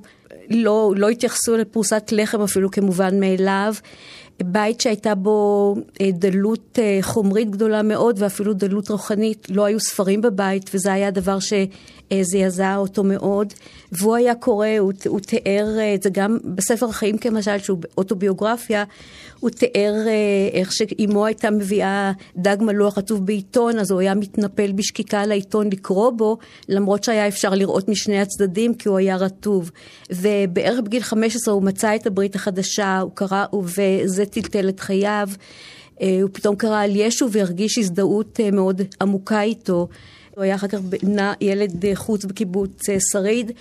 לא, 0.49 0.93
לא 0.97 1.09
התייחסו 1.09 1.57
לפרוסת 1.57 2.09
לחם 2.11 2.41
אפילו 2.41 2.71
כמובן 2.71 3.19
מאליו. 3.19 3.73
בית 4.43 4.81
שהייתה 4.81 5.15
בו 5.15 5.75
אה, 6.01 6.09
דלות 6.11 6.79
חומרית 7.01 7.49
גדולה 7.49 7.81
מאוד 7.81 8.15
ואפילו 8.19 8.53
דלות 8.53 8.89
רוחנית, 8.89 9.47
לא 9.49 9.65
היו 9.65 9.79
ספרים 9.79 10.21
בבית 10.21 10.69
וזה 10.73 10.93
היה 10.93 11.11
דבר 11.11 11.39
שזעזע 12.13 12.75
אותו 12.75 13.03
מאוד. 13.03 13.53
והוא 13.91 14.15
היה 14.15 14.35
קורא, 14.35 14.67
הוא, 14.79 14.93
הוא 15.07 15.19
תיאר 15.19 15.77
את 15.95 16.03
זה 16.03 16.09
גם 16.09 16.37
בספר 16.55 16.85
החיים 16.85 17.17
כמשל, 17.17 17.59
שהוא 17.59 17.79
אוטוביוגרפיה, 17.97 18.83
הוא 19.39 19.49
תיאר 19.49 19.93
אה, 20.07 20.13
איך 20.53 20.71
שאימו 20.73 21.25
הייתה 21.25 21.51
מביאה 21.51 22.11
דג 22.37 22.57
מלוח 22.59 22.95
כתוב 22.95 23.25
בעיתון, 23.25 23.79
אז 23.79 23.91
הוא 23.91 23.99
היה 23.99 24.13
מתנפל 24.13 24.71
בשקיקה 24.71 25.25
לעיתון 25.25 25.67
לקרוא 25.67 26.11
בו, 26.11 26.37
למרות 26.69 27.03
שהיה 27.03 27.27
אפשר 27.27 27.49
לראות 27.49 27.89
משני 27.89 28.21
הצדדים, 28.21 28.73
כי 28.73 28.89
הוא 28.89 28.97
היה 28.97 29.15
רטוב. 29.15 29.71
ובערך 30.11 30.79
בגיל 30.79 31.03
15 31.03 31.53
הוא 31.53 31.63
מצא 31.63 31.95
את 31.95 32.07
הברית 32.07 32.35
החדשה, 32.35 32.99
הוא 32.99 33.11
קרא, 33.13 33.45
וזה 33.63 34.25
טלטל 34.25 34.69
את 34.69 34.79
חייו. 34.79 35.29
אה, 36.01 36.19
הוא 36.21 36.29
פתאום 36.33 36.55
קרא 36.55 36.83
על 36.83 36.95
ישו 36.95 37.31
והרגיש 37.31 37.77
הזדהות 37.77 38.39
אה, 38.39 38.51
מאוד 38.51 38.81
עמוקה 39.01 39.41
איתו. 39.41 39.87
הוא 40.35 40.43
היה 40.43 40.55
אחר 40.55 40.67
כך 40.67 40.79
ילד 41.41 41.85
חוץ 41.95 42.25
בקיבוץ 42.25 42.85
שריד. 43.11 43.51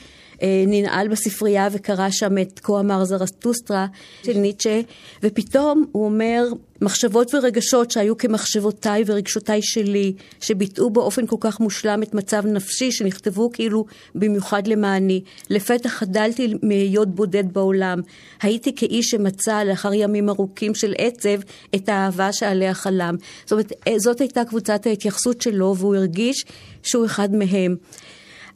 אה, 0.43 0.65
ננעל 0.67 1.09
בספרייה 1.09 1.69
וקרא 1.73 2.11
שם 2.11 2.39
את 2.39 2.61
כה 2.63 2.81
אמר 2.81 3.05
זרסטוסטרה 3.05 3.87
של 4.25 4.39
ניטשה, 4.39 4.81
ופתאום 5.23 5.85
הוא 5.93 6.05
אומר, 6.05 6.45
מחשבות 6.83 7.35
ורגשות 7.35 7.91
שהיו 7.91 8.19
כמחשבותיי 8.19 9.03
ורגשותיי 9.07 9.63
שלי, 9.63 10.13
שביטאו 10.41 10.91
באופן 10.91 11.27
כל 11.27 11.37
כך 11.41 11.61
מושלם 11.61 12.03
את 12.03 12.15
מצב 12.15 12.47
נפשי, 12.47 12.93
שנכתבו 12.93 13.51
כאילו 13.53 13.85
במיוחד 14.15 14.67
למעני. 14.67 15.21
לפתע 15.51 15.89
חדלתי 15.89 16.55
מהיות 16.63 17.15
בודד 17.15 17.53
בעולם. 17.53 18.01
הייתי 18.43 18.75
כאיש 18.77 19.07
שמצא 19.11 19.63
לאחר 19.63 19.95
ימים 19.95 20.29
ארוכים 20.29 20.75
של 20.75 20.95
עצב 20.99 21.41
את 21.75 21.89
האהבה 21.89 22.33
שעליה 22.33 22.75
חלם. 22.75 23.17
זאת 23.45 23.53
אומרת, 23.53 23.73
זאת 23.97 24.21
הייתה 24.21 24.45
קבוצת 24.45 24.87
ההתייחסות 24.87 25.43
שלו, 25.43 25.75
והוא 25.77 25.97
הרגיש 25.97 26.45
שהוא 26.83 27.07
אחד 27.07 27.35
מהם. 27.35 27.77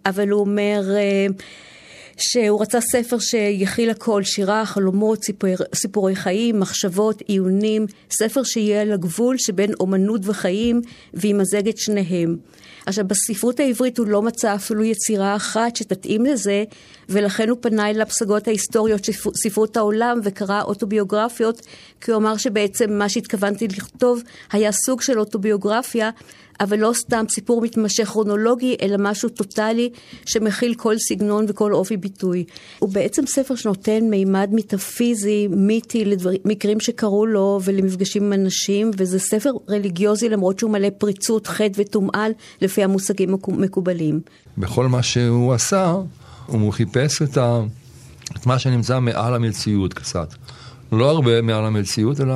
אבל 0.07 0.29
הוא 0.29 0.41
אומר... 0.41 0.83
אה, 0.97 1.27
שהוא 2.17 2.63
רצה 2.63 2.81
ספר 2.81 3.19
שיכיל 3.19 3.91
הכל, 3.91 4.23
שירה, 4.23 4.67
חלומות, 4.67 5.25
סיפור, 5.25 5.51
סיפורי 5.75 6.17
חיים, 6.17 6.61
מחשבות, 6.61 7.21
עיונים, 7.21 7.87
ספר 8.11 8.43
שיהיה 8.43 8.83
על 8.83 8.93
הגבול 8.93 9.37
שבין 9.39 9.71
אומנות 9.81 10.21
וחיים 10.25 10.81
וימזג 11.15 11.69
את 11.69 11.79
שניהם. 11.79 12.37
עכשיו, 12.87 13.05
בספרות 13.09 13.61
העברית 13.61 13.99
הוא 13.99 14.07
לא 14.07 14.23
מצא 14.23 14.55
אפילו 14.55 14.85
יצירה 14.85 15.37
אחת 15.37 15.77
שתתאים 15.77 16.25
לזה, 16.25 16.65
ולכן 17.09 17.49
הוא 17.49 17.59
פנה 17.61 17.91
אל 17.91 18.01
הפסגות 18.01 18.49
ההיסטוריות 18.49 19.05
של 19.05 19.13
ספרות 19.43 19.77
העולם 19.77 20.21
וקרא 20.25 20.63
אוטוביוגרפיות, 20.63 21.67
כי 22.01 22.11
הוא 22.11 22.21
אמר 22.21 22.37
שבעצם 22.37 22.93
מה 22.93 23.09
שהתכוונתי 23.09 23.69
לכתוב 23.69 24.23
היה 24.53 24.73
סוג 24.73 25.01
של 25.01 25.19
אוטוביוגרפיה, 25.19 26.11
אבל 26.61 26.79
לא 26.79 26.93
סתם 26.95 27.25
סיפור 27.31 27.63
מתמשך 27.63 28.05
כרונולוגי, 28.05 28.77
אלא 28.83 28.97
משהו 28.99 29.29
טוטאלי 29.29 29.91
שמכיל 30.27 30.75
כל 30.75 30.99
סגנון 30.99 31.45
וכל 31.49 31.73
אופי 31.73 31.97
ביטוי. 31.97 32.45
הוא 32.79 32.93
בעצם 32.93 33.27
ספר 33.27 33.55
שנותן 33.55 34.01
מימד 34.11 34.49
מטאפיזי, 34.53 35.49
מיתי, 35.51 36.05
למקרים 36.05 36.81
שקרו 36.81 37.27
לו 37.27 37.61
ולמפגשים 37.65 38.23
עם 38.23 38.33
אנשים, 38.33 38.91
וזה 38.97 39.19
ספר 39.19 39.51
רליגיוזי 39.69 40.29
למרות 40.29 40.59
שהוא 40.59 40.71
מלא 40.71 40.89
פריצות, 40.99 41.47
חטא 41.47 41.73
וטומאל, 41.81 42.33
לפי 42.61 42.85
המושגים 42.85 43.35
המקובלים. 43.49 44.21
בכל 44.59 44.89
מה 44.89 45.03
שהוא 45.03 45.53
עשה, 45.53 45.95
הוא 46.47 46.73
חיפש 46.73 47.23
את, 47.23 47.37
ה... 47.37 47.61
את 48.37 48.47
מה 48.47 48.59
שנמצא 48.59 49.01
מעל 49.01 49.35
המציאות 49.35 49.95
קצת. 49.95 50.35
לא 50.93 51.11
הרבה 51.11 51.43
מעל 51.43 51.65
המציאות, 51.65 52.21
אלא 52.21 52.35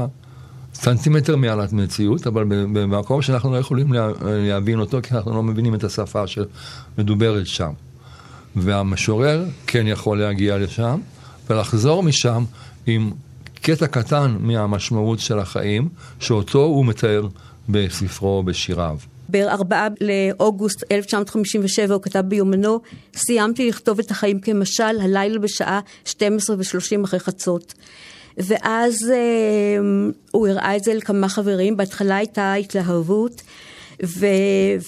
סנטימטר 0.83 1.37
מעל 1.37 1.61
המציאות, 1.61 2.27
אבל 2.27 2.45
במקום 2.49 3.23
שאנחנו 3.23 3.53
לא 3.53 3.57
יכולים 3.57 3.93
להבין 4.23 4.81
אותו, 4.81 4.99
כי 5.03 5.15
אנחנו 5.15 5.35
לא 5.35 5.43
מבינים 5.43 5.75
את 5.75 5.85
השפה 5.85 6.25
שמדוברת 6.27 7.47
שם. 7.47 7.71
והמשורר 8.57 9.45
כן 9.67 9.87
יכול 9.87 10.21
להגיע 10.21 10.59
לשם, 10.59 11.01
ולחזור 11.51 12.03
משם 12.03 12.45
עם 12.87 13.11
קטע 13.63 13.87
קטן 13.87 14.37
מהמשמעות 14.41 15.21
של 15.21 15.39
החיים, 15.39 15.89
שאותו 16.21 16.63
הוא 16.63 16.87
מתאר 16.87 17.29
בספרו, 17.69 18.43
בשיריו. 18.43 18.97
ב-4 19.31 19.75
לאוגוסט 20.01 20.85
1957 20.93 21.95
הוא 21.95 22.03
כתב 22.03 22.21
ביומנו, 22.21 22.81
סיימתי 23.17 23.69
לכתוב 23.69 23.99
את 23.99 24.11
החיים 24.11 24.41
כמשל, 24.41 25.01
הלילה 25.03 25.39
בשעה 25.39 25.81
12 26.05 26.57
ו-30 26.57 27.05
אחרי 27.05 27.21
חצות. 27.21 27.75
ואז 28.39 29.11
אה, 29.11 29.79
הוא 30.31 30.49
הראה 30.49 30.77
את 30.77 30.85
זה 30.85 30.95
לכמה 30.95 31.29
חברים, 31.29 31.77
בהתחלה 31.77 32.17
הייתה 32.17 32.55
התלהבות. 32.55 33.43
ו... 34.07 34.27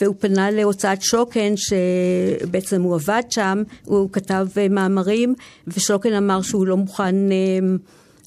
והוא 0.00 0.14
פנה 0.18 0.50
להוצאת 0.50 1.02
שוקן, 1.02 1.54
שבעצם 1.56 2.82
הוא 2.82 2.94
עבד 2.94 3.22
שם, 3.30 3.62
הוא 3.84 4.08
כתב 4.12 4.46
אה, 4.56 4.68
מאמרים, 4.68 5.34
ושוקן 5.66 6.12
אמר 6.12 6.42
שהוא 6.42 6.66
לא 6.66 6.76
מוכן 6.76 7.32
אה, 7.32 7.36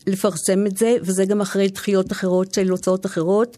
לפרסם 0.07 0.65
את 0.67 0.77
זה, 0.77 0.95
וזה 1.01 1.25
גם 1.25 1.41
אחרי 1.41 1.67
דחיות 1.67 2.11
אחרות 2.11 2.53
של 2.53 2.69
הוצאות 2.69 3.05
אחרות. 3.05 3.57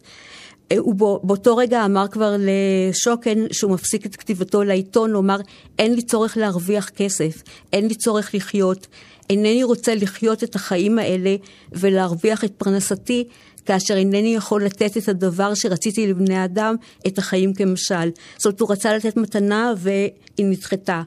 הוא 0.77 0.95
באותו 1.23 1.57
רגע 1.57 1.85
אמר 1.85 2.07
כבר 2.07 2.35
לשוקן 2.39 3.39
שהוא 3.51 3.71
מפסיק 3.71 4.05
את 4.05 4.15
כתיבתו 4.15 4.63
לעיתון, 4.63 5.13
הוא 5.13 5.19
אמר, 5.19 5.37
אין 5.79 5.93
לי 5.93 6.01
צורך 6.01 6.37
להרוויח 6.37 6.89
כסף, 6.89 7.43
אין 7.73 7.87
לי 7.87 7.95
צורך 7.95 8.35
לחיות, 8.35 8.87
אינני 9.29 9.63
רוצה 9.63 9.95
לחיות 9.95 10.43
את 10.43 10.55
החיים 10.55 10.99
האלה 10.99 11.35
ולהרוויח 11.71 12.43
את 12.43 12.51
פרנסתי, 12.57 13.27
כאשר 13.65 13.97
אינני 13.97 14.35
יכול 14.35 14.65
לתת 14.65 14.97
את 14.97 15.09
הדבר 15.09 15.53
שרציתי 15.53 16.07
לבני 16.07 16.45
אדם, 16.45 16.75
את 17.07 17.17
החיים 17.17 17.53
כמשל. 17.53 18.09
זאת 18.37 18.45
אומרת, 18.45 18.59
הוא 18.59 18.71
רצה 18.71 18.95
לתת 18.95 19.17
מתנה 19.17 19.73
והיא 19.77 20.11
נדחתה. 20.39 21.01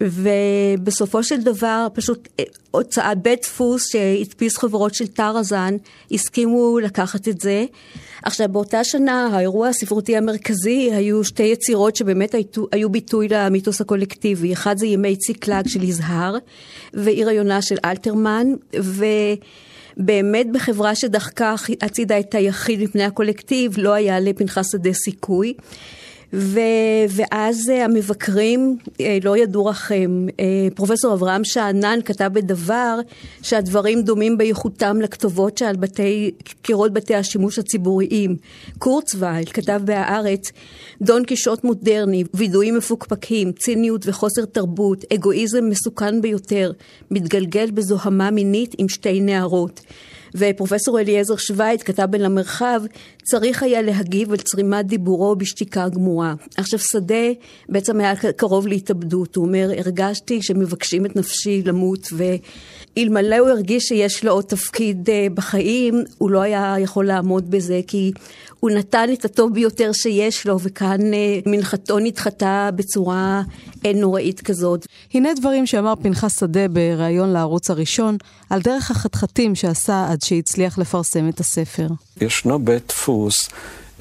ובסופו 0.00 1.22
של 1.22 1.40
דבר 1.40 1.86
פשוט 1.94 2.28
אה, 2.40 2.44
הוצאה 2.70 3.14
בית 3.14 3.42
דפוס 3.42 3.88
שהדפיס 3.92 4.56
חברות 4.58 4.94
של 4.94 5.06
טראזן 5.06 5.76
הסכימו 6.10 6.78
לקחת 6.78 7.28
את 7.28 7.40
זה. 7.40 7.64
עכשיו 8.22 8.48
באותה 8.48 8.84
שנה 8.84 9.28
האירוע 9.32 9.68
הספרותי 9.68 10.16
המרכזי 10.16 10.90
היו 10.92 11.24
שתי 11.24 11.42
יצירות 11.42 11.96
שבאמת 11.96 12.34
היו, 12.34 12.64
היו 12.72 12.90
ביטוי 12.90 13.28
למיתוס 13.30 13.80
הקולקטיבי. 13.80 14.52
אחד 14.52 14.78
זה 14.78 14.86
ימי 14.86 15.16
ציקלג 15.16 15.68
של 15.68 15.82
יזהר 15.82 16.36
ועיר 16.94 17.28
היונה 17.28 17.62
של 17.62 17.76
אלתרמן 17.84 18.46
ובאמת 18.74 20.52
בחברה 20.52 20.94
שדחקה 20.94 21.54
הצידה 21.82 22.18
את 22.20 22.34
היחיד 22.34 22.82
מפני 22.82 23.04
הקולקטיב 23.04 23.74
לא 23.78 23.92
היה 23.92 24.20
לפנחס 24.20 24.72
שדה 24.72 24.92
סיכוי. 24.92 25.54
ו, 26.32 26.60
ואז 27.08 27.70
אה, 27.70 27.84
המבקרים 27.84 28.76
אה, 29.00 29.18
לא 29.24 29.36
ידעו 29.36 29.66
רחם. 29.66 30.26
אה, 30.40 30.44
פרופסור 30.74 31.14
אברהם 31.14 31.44
שאנן 31.44 31.98
כתב 32.04 32.30
בדבר 32.32 33.00
שהדברים 33.42 34.02
דומים 34.02 34.38
באיכותם 34.38 35.00
לכתובות 35.00 35.58
שעל 35.58 35.76
בתי, 35.76 36.30
קירות 36.62 36.92
בתי 36.92 37.14
השימוש 37.14 37.58
הציבוריים. 37.58 38.36
קורצווייל 38.78 39.44
כתב 39.44 39.80
בהארץ, 39.84 40.52
דון 41.02 41.24
קישוט 41.24 41.64
מודרני, 41.64 42.24
וידויים 42.34 42.76
מפוקפקים, 42.76 43.52
ציניות 43.52 44.02
וחוסר 44.06 44.44
תרבות, 44.44 45.04
אגואיזם 45.14 45.64
מסוכן 45.68 46.20
ביותר, 46.20 46.72
מתגלגל 47.10 47.70
בזוהמה 47.70 48.30
מינית 48.30 48.74
עם 48.78 48.88
שתי 48.88 49.20
נערות. 49.20 49.80
ופרופסור 50.34 51.00
אליעזר 51.00 51.36
שווייץ 51.36 51.82
כתב 51.82 52.04
בין 52.04 52.24
המרחב, 52.24 52.80
צריך 53.30 53.62
היה 53.62 53.82
להגיב 53.82 54.30
על 54.30 54.36
צרימת 54.36 54.86
דיבורו 54.86 55.36
בשתיקה 55.36 55.88
גמורה. 55.88 56.34
עכשיו 56.56 56.78
שדה 56.78 57.32
בעצם 57.68 58.00
היה 58.00 58.16
קרוב 58.16 58.66
להתאבדות, 58.66 59.36
הוא 59.36 59.44
אומר, 59.46 59.70
הרגשתי 59.78 60.42
שמבקשים 60.42 61.06
את 61.06 61.16
נפשי 61.16 61.62
למות, 61.64 62.08
ואלמלא 62.12 63.38
הוא 63.38 63.48
הרגיש 63.48 63.84
שיש 63.84 64.24
לו 64.24 64.32
עוד 64.32 64.44
תפקיד 64.44 65.10
אה, 65.10 65.26
בחיים, 65.34 66.04
הוא 66.18 66.30
לא 66.30 66.40
היה 66.40 66.74
יכול 66.78 67.06
לעמוד 67.06 67.50
בזה, 67.50 67.80
כי 67.86 68.12
הוא 68.60 68.70
נתן 68.70 69.08
את 69.12 69.24
הטוב 69.24 69.54
ביותר 69.54 69.90
שיש 69.92 70.46
לו, 70.46 70.60
וכאן 70.60 71.14
אה, 71.14 71.38
מנחתו 71.46 71.98
נדחתה 71.98 72.70
בצורה 72.76 73.42
אה, 73.86 73.92
נוראית 73.94 74.40
כזאת. 74.40 74.86
הנה 75.14 75.34
דברים 75.34 75.66
שאמר 75.66 75.94
פנחס 76.02 76.40
שדה 76.40 76.68
בריאיון 76.68 77.28
לערוץ 77.28 77.70
הראשון, 77.70 78.16
על 78.50 78.60
דרך 78.60 78.90
החתחתים 78.90 79.54
שעשה 79.54 80.06
עד 80.10 80.22
שהצליח 80.22 80.78
לפרסם 80.78 81.28
את 81.28 81.40
הספר. 81.40 81.86
ישנו 82.20 82.58
בית 82.58 82.82
דפוס 82.88 83.17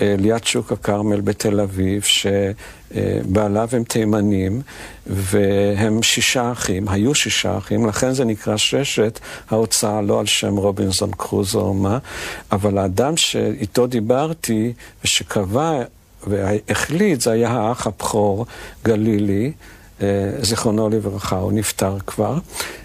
אה, 0.01 0.15
ליד 0.19 0.43
שוק 0.43 0.71
הכרמל 0.71 1.21
בתל 1.21 1.59
אביב, 1.59 2.03
שבעליו 2.03 3.69
הם 3.71 3.83
תימנים, 3.83 4.61
והם 5.07 6.03
שישה 6.03 6.51
אחים, 6.51 6.89
היו 6.89 7.15
שישה 7.15 7.57
אחים, 7.57 7.85
לכן 7.85 8.13
זה 8.13 8.25
נקרא 8.25 8.57
ששת 8.57 9.19
ההוצאה, 9.49 10.01
לא 10.01 10.19
על 10.19 10.25
שם 10.25 10.55
רובינזון 10.55 11.11
קרוזו 11.17 11.61
או 11.61 11.73
מה, 11.73 11.97
אבל 12.51 12.77
האדם 12.77 13.17
שאיתו 13.17 13.87
דיברתי 13.87 14.73
ושקבע 15.03 15.81
והחליט, 16.27 17.21
זה 17.21 17.31
היה 17.31 17.49
האח 17.49 17.87
הבכור, 17.87 18.45
גלילי, 18.83 19.51
אה, 20.01 20.07
זיכרונו 20.41 20.89
לברכה, 20.89 21.37
הוא 21.37 21.51
נפטר 21.51 21.97
כבר, 22.07 22.37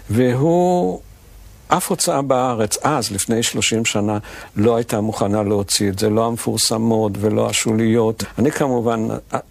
והוא... 0.09 0.99
אף 1.67 1.89
הוצאה 1.89 2.21
בארץ, 2.21 2.77
אז, 2.83 3.11
לפני 3.11 3.43
30 3.43 3.85
שנה, 3.85 4.17
לא 4.55 4.75
הייתה 4.75 5.01
מוכנה 5.01 5.43
להוציא 5.43 5.89
את 5.89 5.99
זה, 5.99 6.09
לא 6.09 6.25
המפורסמות 6.25 7.11
ולא 7.19 7.49
השוליות. 7.49 8.23
אני 8.39 8.51
כמובן 8.51 9.07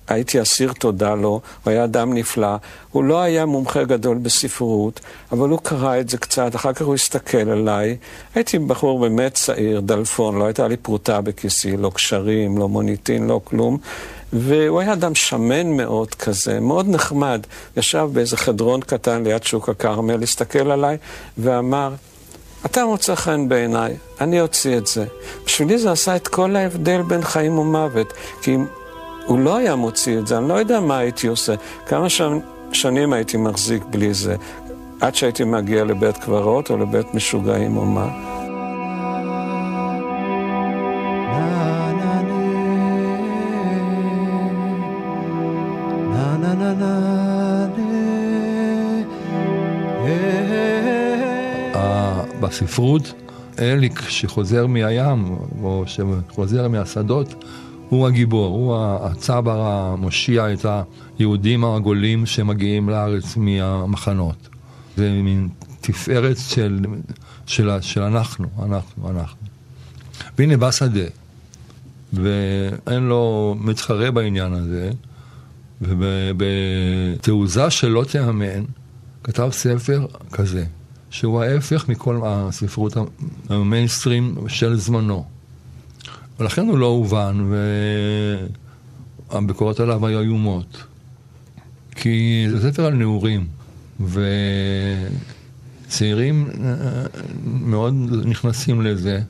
הייתי 0.08 0.42
אסיר 0.42 0.72
תודה 0.72 1.14
לו, 1.14 1.40
הוא 1.64 1.70
היה 1.70 1.84
אדם 1.84 2.14
נפלא. 2.14 2.56
הוא 2.90 3.04
לא 3.04 3.20
היה 3.20 3.46
מומחה 3.46 3.84
גדול 3.84 4.18
בספרות, 4.18 5.00
אבל 5.32 5.48
הוא 5.48 5.58
קרא 5.62 6.00
את 6.00 6.08
זה 6.08 6.18
קצת, 6.18 6.54
אחר 6.54 6.72
כך 6.72 6.82
הוא 6.82 6.94
הסתכל 6.94 7.50
עליי. 7.50 7.96
הייתי 8.34 8.58
בחור 8.58 9.00
באמת 9.00 9.34
צעיר, 9.34 9.80
דלפון, 9.80 10.38
לא 10.38 10.44
הייתה 10.44 10.68
לי 10.68 10.76
פרוטה 10.76 11.20
בכיסי, 11.20 11.76
לא 11.76 11.90
קשרים, 11.94 12.58
לא 12.58 12.68
מוניטין, 12.68 13.26
לא 13.26 13.40
כלום. 13.44 13.78
והוא 14.32 14.80
היה 14.80 14.92
אדם 14.92 15.14
שמן 15.14 15.76
מאוד 15.76 16.14
כזה, 16.14 16.60
מאוד 16.60 16.88
נחמד. 16.88 17.46
ישב 17.76 18.08
באיזה 18.12 18.36
חדרון 18.36 18.80
קטן 18.80 19.24
ליד 19.24 19.42
שוק 19.42 19.68
הכרמל, 19.68 20.22
הסתכל 20.22 20.70
עליי 20.70 20.96
ואמר, 21.38 21.94
אתה 22.66 22.86
מוצא 22.86 23.14
חן 23.14 23.48
בעיניי, 23.48 23.96
אני 24.20 24.40
אוציא 24.40 24.78
את 24.78 24.86
זה. 24.86 25.04
בשבילי 25.46 25.78
זה 25.78 25.92
עשה 25.92 26.16
את 26.16 26.28
כל 26.28 26.56
ההבדל 26.56 27.02
בין 27.02 27.22
חיים 27.22 27.58
ומוות, 27.58 28.12
כי 28.42 28.54
אם 28.54 28.66
הוא 29.26 29.38
לא 29.38 29.56
היה 29.56 29.76
מוציא 29.76 30.18
את 30.18 30.26
זה, 30.26 30.38
אני 30.38 30.48
לא 30.48 30.54
יודע 30.54 30.80
מה 30.80 30.98
הייתי 30.98 31.26
עושה. 31.26 31.54
כמה 31.86 32.06
שנים 32.72 33.12
הייתי 33.12 33.36
מחזיק 33.36 33.82
בלי 33.90 34.14
זה, 34.14 34.36
עד 35.00 35.14
שהייתי 35.14 35.44
מגיע 35.44 35.84
לבית 35.84 36.16
קברות 36.16 36.70
או 36.70 36.76
לבית 36.76 37.14
משוגעים 37.14 37.76
או 37.76 37.84
מה. 37.84 38.31
בספרות, 52.62 53.12
אליק 53.58 54.00
שחוזר 54.08 54.66
מהים, 54.66 55.36
או 55.62 55.84
שחוזר 55.86 56.68
מהשדות, 56.68 57.44
הוא 57.88 58.06
הגיבור, 58.06 58.46
הוא 58.46 58.76
הצבר 59.06 59.60
המושיע 59.60 60.52
את 60.52 60.66
היהודים 61.18 61.64
הגולים 61.64 62.26
שמגיעים 62.26 62.88
לארץ 62.88 63.36
מהמחנות. 63.36 64.48
זה 64.96 65.10
מין 65.10 65.48
תפארת 65.80 66.36
של, 66.38 66.78
של, 67.46 67.70
של 67.80 68.02
אנחנו, 68.02 68.46
אנחנו, 68.62 69.10
אנחנו. 69.10 69.46
והנה 70.38 70.56
בא 70.56 70.70
שדה, 70.70 71.06
ואין 72.12 73.02
לו 73.02 73.56
מתחרה 73.60 74.10
בעניין 74.10 74.52
הזה, 74.52 74.90
ובתעוזה 75.80 77.70
שלא 77.70 78.04
תיאמן, 78.04 78.64
כתב 79.24 79.48
ספר 79.52 80.06
כזה. 80.32 80.64
שהוא 81.12 81.42
ההפך 81.42 81.88
מכל 81.88 82.20
הספרות 82.24 82.96
המיינסטרים 83.48 84.34
של 84.48 84.76
זמנו. 84.76 85.24
ולכן 86.40 86.66
הוא 86.66 86.78
לא 86.78 86.86
הובן, 86.86 87.50
והביקורות 89.30 89.80
עליו 89.80 90.06
היו 90.06 90.20
איומות. 90.20 90.84
כי 91.94 92.46
זה 92.50 92.72
ספר 92.72 92.84
על 92.84 92.94
נעורים, 92.94 93.46
וצעירים 95.86 96.48
אה, 96.64 97.04
מאוד 97.44 97.94
נכנסים 98.24 98.82
לזה, 98.82 99.20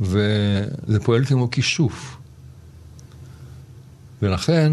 וזה 0.00 1.00
פועל 1.04 1.24
כמו 1.24 1.50
כישוף. 1.50 2.16
ולכן 4.22 4.72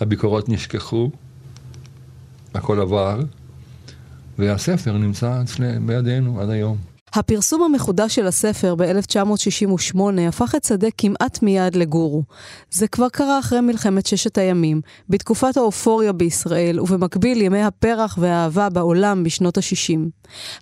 הביקורות 0.00 0.48
נשכחו, 0.48 1.10
הכל 2.54 2.80
עבר, 2.80 3.20
והספר 4.38 4.92
נמצא 4.92 5.42
אצלנו 5.42 5.86
בידינו 5.86 6.40
עד 6.40 6.50
היום. 6.50 6.76
הפרסום 7.14 7.62
המחודש 7.62 8.14
של 8.14 8.26
הספר 8.26 8.74
ב-1968 8.74 10.00
הפך 10.28 10.54
את 10.54 10.64
שדה 10.64 10.88
כמעט 10.98 11.42
מיד 11.42 11.76
לגורו. 11.76 12.22
זה 12.70 12.88
כבר 12.88 13.08
קרה 13.08 13.38
אחרי 13.38 13.60
מלחמת 13.60 14.06
ששת 14.06 14.38
הימים, 14.38 14.80
בתקופת 15.08 15.56
האופוריה 15.56 16.12
בישראל, 16.12 16.80
ובמקביל 16.80 17.42
ימי 17.42 17.62
הפרח 17.62 18.18
והאהבה 18.20 18.68
בעולם 18.68 19.24
בשנות 19.24 19.58
ה-60. 19.58 19.98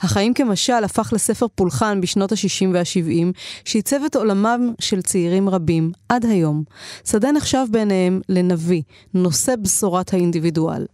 החיים 0.00 0.34
כמשל 0.34 0.84
הפך 0.84 1.12
לספר 1.12 1.46
פולחן 1.54 2.00
בשנות 2.00 2.32
ה-60 2.32 2.66
וה-70, 2.72 3.38
שעיצב 3.64 4.00
את 4.06 4.16
עולמם 4.16 4.72
של 4.80 5.02
צעירים 5.02 5.48
רבים, 5.48 5.92
עד 6.08 6.24
היום. 6.24 6.62
שדה 7.04 7.32
נחשב 7.32 7.64
בעיניהם 7.70 8.20
לנביא, 8.28 8.82
נושא 9.14 9.54
בשורת 9.62 10.14
האינדיבידואל. 10.14 10.86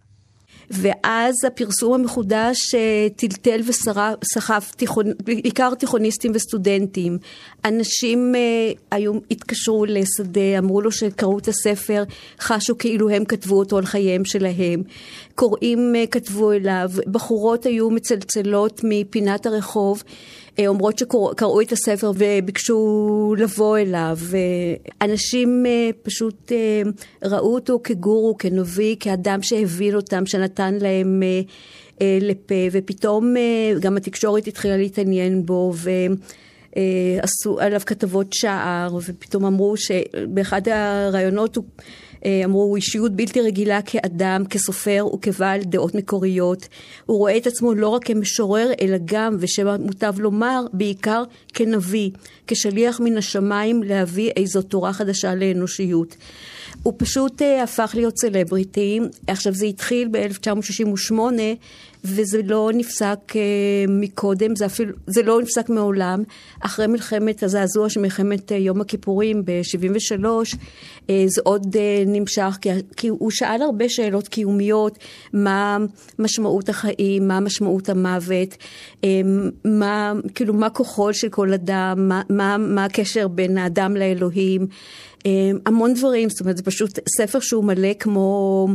ואז 0.71 1.35
הפרסום 1.47 1.93
המחודש 1.93 2.75
אה, 2.75 3.07
טלטל 3.17 3.61
וסחף 3.67 4.73
תיכון, 4.77 5.07
בעיקר 5.25 5.75
תיכוניסטים 5.75 6.33
וסטודנטים. 6.35 7.19
אנשים 7.65 8.35
אה, 8.35 8.73
היו, 8.91 9.13
התקשרו 9.31 9.85
לשדה, 9.85 10.59
אמרו 10.59 10.81
לו 10.81 10.93
שקראו 10.93 11.39
את 11.39 11.49
הספר, 11.49 12.05
חשו 12.41 12.79
כאילו 12.79 13.11
הם 13.11 13.25
כתבו 13.25 13.59
אותו 13.59 13.79
על 13.79 13.87
חייהם 13.87 14.25
שלהם. 14.25 14.83
קוראים 15.35 15.93
אה, 15.97 16.07
כתבו 16.07 16.53
אליו, 16.53 16.91
בחורות 17.07 17.67
היו 17.67 17.91
מצלצלות 17.91 18.81
מפינת 18.85 19.47
הרחוב. 19.47 20.03
אה, 20.61 20.67
אומרות 20.67 20.99
שקראו 20.99 21.61
את 21.61 21.73
הספר 21.73 22.13
וביקשו 22.15 23.35
לבוא 23.39 23.79
אליו. 23.79 24.19
אנשים 25.03 25.67
אה, 25.67 25.91
פשוט 26.03 26.53
אה, 26.53 26.83
ראו 27.25 27.55
אותו 27.55 27.81
כגורו, 27.85 28.37
כנביא, 28.39 28.97
כאדם 29.01 29.43
שהבין 29.43 29.95
אותם, 29.95 30.27
שנתן 30.27 30.75
להם 30.81 31.23
לפה, 32.21 32.55
ופתאום 32.73 33.35
גם 33.81 33.97
התקשורת 33.97 34.47
התחילה 34.47 34.77
להתעניין 34.77 35.47
בו, 35.47 35.73
ועשו 36.77 37.61
עליו 37.61 37.81
כתבות 37.87 38.33
שער, 38.33 38.99
ופתאום 39.07 39.45
אמרו 39.45 39.77
שבאחד 39.77 40.69
הראיונות 40.69 41.57
הוא... 41.57 41.65
אה, 42.25 42.43
אמרו, 42.45 42.63
הוא 42.63 42.77
אישיות 42.77 43.13
בלתי 43.13 43.41
רגילה 43.41 43.83
כאדם, 43.83 44.45
כסופר 44.51 45.07
וכבעל 45.15 45.61
דעות 45.63 45.95
מקוריות. 45.95 46.69
הוא 47.07 47.19
רואה 47.19 47.37
את 47.37 47.47
עצמו 47.47 47.75
לא 47.75 47.89
רק 47.89 48.05
כמשורר, 48.05 48.71
אלא 48.81 48.97
גם, 49.05 49.37
ושמוטב 49.39 50.15
לומר, 50.19 50.65
בעיקר 50.73 51.25
כנביא, 51.55 52.11
כשליח 52.47 53.01
מן 53.01 53.17
השמיים 53.17 53.83
להביא 53.83 54.31
איזו 54.37 54.63
תורה 54.63 54.93
חדשה 54.93 55.35
לאנושיות. 55.35 56.17
הוא 56.83 56.95
פשוט 56.97 57.43
uh, 57.43 57.45
הפך 57.63 57.91
להיות 57.95 58.19
סלבריטי. 58.19 59.01
עכשיו 59.27 59.55
זה 59.55 59.67
התחיל 59.67 60.09
ב-1968 60.11 61.13
וזה 62.05 62.41
לא 62.45 62.71
נפסק 62.75 63.37
אה, 63.37 63.41
מקודם, 63.89 64.57
זה 64.57 64.67
אפילו, 64.67 64.93
זה 65.07 65.23
לא 65.23 65.43
נפסק 65.43 65.69
מעולם. 65.69 66.23
אחרי 66.61 66.87
מלחמת 66.87 67.43
הזעזוע 67.43 67.89
של 67.89 68.01
מלחמת 68.01 68.53
אה, 68.53 68.57
יום 68.57 68.81
הכיפורים 68.81 69.45
ב-73, 69.45 70.25
אה, 71.11 71.25
זה 71.27 71.41
עוד 71.45 71.77
נמשך, 72.07 72.59
כי, 72.97 73.09
הוא 73.09 73.31
שאל 73.31 73.63
הרבה 73.63 73.89
שאלות 73.89 74.29
קיומיות, 74.29 74.99
מה 75.33 75.79
משמעות 76.19 76.69
החיים, 76.69 77.29
מה 77.29 77.41
משמעות 77.41 77.89
המוות, 77.89 78.57
מה, 79.65 80.13
כאילו, 80.35 80.55
מה 80.55 80.71
כוחו 80.71 81.15
של 81.15 81.29
כל 81.29 81.53
אדם, 81.53 82.09
מה, 82.09 82.23
מה, 82.31 82.57
מה 82.59 82.85
הקשר 82.85 83.29
בין 83.29 83.59
האדם 83.59 83.97
לאלוהים. 83.97 84.67
המון 85.67 85.95
דברים, 85.95 86.31
זאת 86.31 86.41
אומרת, 86.41 86.57
זה 86.57 86.63
פשוט 86.63 86.99
ספר 87.09 87.41
שהוא 87.41 87.65
מלא 87.65 87.93
כמו... 87.99 88.69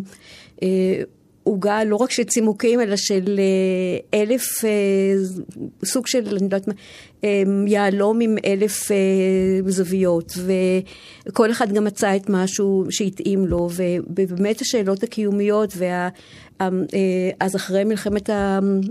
עוגה 1.46 1.84
לא 1.84 1.96
רק 1.96 2.12
של 2.12 2.24
צימוקים, 2.24 2.82
אלא 2.82 2.96
של 2.96 3.40
אה, 3.40 4.20
אלף, 4.22 4.66
אה, 4.66 4.70
סוג 5.86 6.08
של, 6.08 6.18
אני 6.18 6.30
לא 6.30 6.40
יודעת 6.40 6.68
מה, 6.68 6.74
אה, 7.24 7.44
יהלום 7.68 8.22
עם 8.22 8.36
אלף 8.46 8.90
זוויות, 9.68 10.34
וכל 11.28 11.52
אחד 11.52 11.74
גם 11.74 11.84
מצא 11.84 12.16
את 12.16 12.30
משהו 12.30 12.86
שהתאים 12.90 13.46
לו, 13.46 13.70
ובאמת 14.10 14.62
השאלות 14.62 15.04
הקיומיות 15.04 15.74
וה... 15.78 16.10
אז 17.40 17.56
אחרי 17.56 17.84
מלחמת 17.84 18.30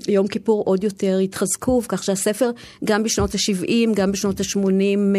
יום 0.09 0.27
כיפור 0.27 0.63
עוד 0.67 0.85
יותר 0.85 1.19
התחזקו, 1.19 1.83
כך 1.89 2.05
שהספר 2.05 2.51
גם 2.85 3.03
בשנות 3.03 3.35
ה-70, 3.35 3.95
גם 3.95 4.13
בשנות 4.13 4.41
ה-80 4.41 5.17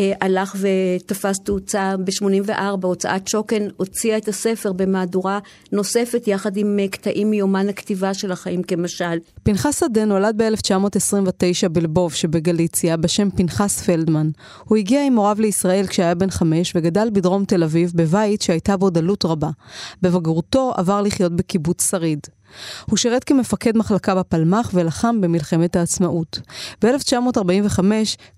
אה, 0.00 0.12
הלך 0.20 0.56
ותפס 0.60 1.36
תאוצה 1.44 1.94
ב-84, 2.04 2.56
הוצאת 2.82 3.28
שוקן 3.28 3.62
הוציאה 3.76 4.16
את 4.16 4.28
הספר 4.28 4.72
במהדורה 4.72 5.38
נוספת 5.72 6.28
יחד 6.28 6.56
עם 6.56 6.78
אה, 6.80 6.88
קטעים 6.88 7.30
מיומן 7.30 7.68
הכתיבה 7.68 8.14
של 8.14 8.32
החיים 8.32 8.62
כמשל. 8.62 9.18
פנחס 9.42 9.80
שדה 9.80 10.04
נולד 10.04 10.42
ב-1929 10.42 11.68
בלבוב 11.68 12.14
שבגליציה 12.14 12.96
בשם 12.96 13.30
פנחס 13.30 13.80
פלדמן. 13.80 14.30
הוא 14.64 14.76
הגיע 14.76 15.06
עם 15.06 15.16
הוריו 15.16 15.36
לישראל 15.40 15.86
כשהיה 15.86 16.14
בן 16.14 16.30
חמש 16.30 16.72
וגדל 16.76 17.08
בדרום 17.12 17.44
תל 17.44 17.62
אביב 17.62 17.92
בבית 17.94 18.42
שהייתה 18.42 18.76
בו 18.76 18.90
דלות 18.90 19.24
רבה. 19.24 19.50
בבגרותו 20.02 20.72
עבר 20.76 21.02
לחיות 21.02 21.32
בקיבוץ 21.54 21.90
שריד. 21.90 22.20
הוא 22.86 22.96
שירת 22.96 23.24
כמפקד 23.24 23.76
מחלקה 23.76 24.14
בפלמ"ח 24.14 24.70
ולחם 24.74 25.20
במלחמת 25.20 25.76
העצמאות. 25.76 26.40
ב-1945 26.82 27.80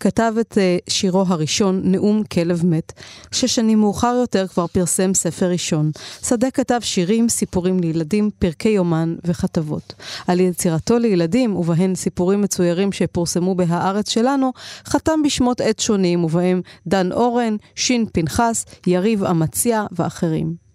כתב 0.01 0.35
את 0.41 0.53
uh, 0.53 0.91
שירו 0.91 1.25
הראשון, 1.29 1.81
נאום 1.85 2.23
כלב 2.25 2.67
מת. 2.67 2.93
שש 3.33 3.55
שנים 3.55 3.79
מאוחר 3.79 4.17
יותר 4.21 4.47
כבר 4.47 4.67
פרסם 4.67 5.15
ספר 5.15 5.51
ראשון. 5.51 5.91
שדה 6.23 6.51
כתב 6.51 6.79
שירים, 6.83 7.29
סיפורים 7.29 7.81
לילדים, 7.81 8.31
פרקי 8.39 8.69
יומן 8.69 9.15
וכתבות. 9.25 9.95
על 10.27 10.41
יצירתו 10.41 10.99
לילדים, 10.99 11.57
ובהן 11.57 11.95
סיפורים 11.95 12.43
מצוירים 12.43 12.93
שפורסמו 12.93 13.55
בהארץ 13.55 14.11
שלנו, 14.11 14.53
חתם 14.87 15.23
בשמות 15.25 15.61
עת 15.61 15.79
שונים, 15.79 16.25
ובהם 16.25 16.61
דן 16.87 17.13
אורן, 17.13 17.57
שין 17.75 18.07
פנחס, 18.13 18.65
יריב 18.87 19.25
אמציה 19.25 19.87
ואחרים. 19.93 20.66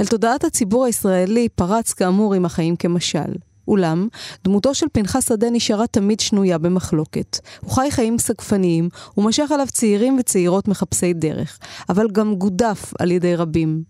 אל 0.00 0.06
תודעת 0.06 0.44
הציבור 0.44 0.84
הישראלי 0.84 1.48
פרץ 1.48 1.92
כאמור 1.92 2.34
עם 2.34 2.44
החיים 2.44 2.76
כמשל. 2.76 3.32
אולם, 3.68 4.08
דמותו 4.44 4.74
של 4.74 4.86
פנחס 4.92 5.28
שדה 5.28 5.50
נשארה 5.50 5.86
תמיד 5.86 6.20
שנויה 6.20 6.58
במחלוקת. 6.58 7.38
הוא 7.60 7.70
חי 7.70 7.90
חיים 7.90 8.18
סגפניים, 8.18 8.88
ומשך 9.16 9.52
עליו 9.52 9.66
צעירים 9.72 10.16
וצעירות 10.20 10.68
מחפשי 10.68 11.12
דרך, 11.12 11.58
אבל 11.88 12.06
גם 12.12 12.34
גודף 12.34 12.92
על 12.98 13.10
ידי 13.10 13.36
רבים. 13.36 13.82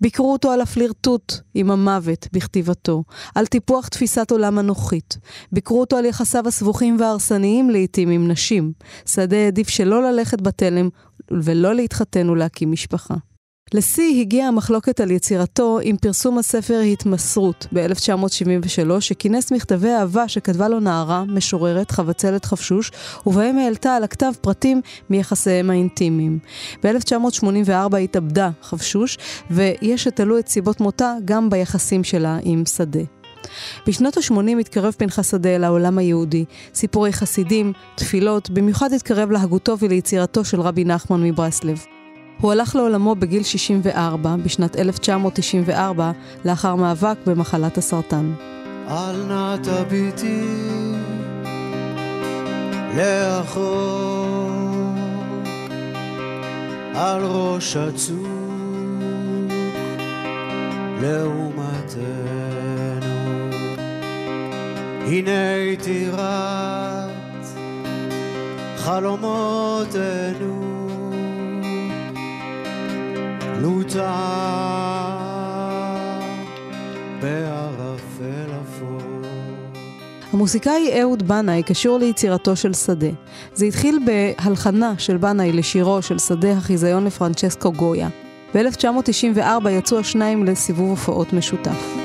ביקרו 0.00 0.32
אותו 0.32 0.50
על 0.50 0.60
הפלירטוט 0.60 1.34
עם 1.54 1.70
המוות 1.70 2.28
בכתיבתו, 2.32 3.04
על 3.34 3.46
טיפוח 3.46 3.88
תפיסת 3.88 4.30
עולם 4.30 4.58
אנוכית. 4.58 5.18
ביקרו 5.52 5.80
אותו 5.80 5.96
על 5.96 6.04
יחסיו 6.04 6.48
הסבוכים 6.48 6.96
וההרסניים 7.00 7.70
לעתים 7.70 8.10
עם 8.10 8.28
נשים. 8.28 8.72
שדה 9.06 9.36
העדיף 9.36 9.68
שלא 9.68 10.10
ללכת 10.10 10.40
בתלם 10.40 10.88
ולא 11.30 11.74
להתחתן 11.74 12.30
ולהקים 12.30 12.72
משפחה. 12.72 13.14
לשיא 13.74 14.20
הגיעה 14.20 14.48
המחלוקת 14.48 15.00
על 15.00 15.10
יצירתו 15.10 15.78
עם 15.82 15.96
פרסום 15.96 16.38
הספר 16.38 16.80
התמסרות 16.80 17.66
ב-1973, 17.72 19.00
שכינס 19.00 19.52
מכתבי 19.52 19.88
אהבה 19.88 20.28
שכתבה 20.28 20.68
לו 20.68 20.80
נערה, 20.80 21.24
משוררת, 21.24 21.90
חבצלת 21.90 22.44
חפשוש, 22.44 22.90
ובהם 23.26 23.58
העלתה 23.58 23.96
על 23.96 24.04
הכתב 24.04 24.32
פרטים 24.40 24.80
מיחסיהם 25.10 25.70
האינטימיים. 25.70 26.38
ב-1984 26.84 27.96
התאבדה 27.96 28.50
חפשוש, 28.62 29.18
ויש 29.50 30.04
שתלו 30.04 30.38
את 30.38 30.48
סיבות 30.48 30.80
מותה 30.80 31.14
גם 31.24 31.50
ביחסים 31.50 32.04
שלה 32.04 32.38
עם 32.42 32.66
שדה. 32.66 33.00
בשנות 33.86 34.16
ה-80 34.16 34.60
התקרב 34.60 34.94
פנחס 34.98 35.30
שדה 35.30 35.56
אל 35.56 35.64
העולם 35.64 35.98
היהודי, 35.98 36.44
סיפורי 36.74 37.12
חסידים, 37.12 37.72
תפילות, 37.94 38.50
במיוחד 38.50 38.92
התקרב 38.92 39.30
להגותו 39.30 39.78
וליצירתו 39.78 40.44
של 40.44 40.60
רבי 40.60 40.84
נחמן 40.84 41.22
מברסלב. 41.22 41.97
הוא 42.40 42.52
הלך 42.52 42.76
לעולמו 42.76 43.14
בגיל 43.14 43.42
64, 43.42 44.36
בשנת 44.44 44.76
1994, 44.76 46.10
לאחר 46.44 46.74
מאבק 46.74 47.16
במחלת 47.26 47.78
הסרטן. 47.78 48.32
אל 48.88 49.16
נא 49.28 49.56
תביטי 49.62 50.44
לאחור 52.96 54.50
על 56.94 57.24
ראש 57.24 57.76
הצוק 57.76 58.26
לעומתנו 61.02 62.38
הנה 65.06 65.76
טירת 65.82 67.46
חלומותינו 68.76 70.57
המוסיקאי 80.32 81.00
אהוד 81.00 81.28
בנאי 81.28 81.62
קשור 81.62 81.98
ליצירתו 81.98 82.56
של 82.56 82.74
שדה. 82.74 83.06
זה 83.54 83.64
התחיל 83.64 83.98
בהלחנה 84.06 84.94
של 84.98 85.16
בנאי 85.16 85.52
לשירו 85.52 86.02
של 86.02 86.18
שדה 86.18 86.52
החיזיון 86.52 87.04
לפרנצ'סקו 87.04 87.72
גויה. 87.72 88.08
ב-1994 88.54 89.70
יצאו 89.70 89.98
השניים 89.98 90.44
לסיבוב 90.44 90.90
הופעות 90.90 91.32
משותף. 91.32 91.96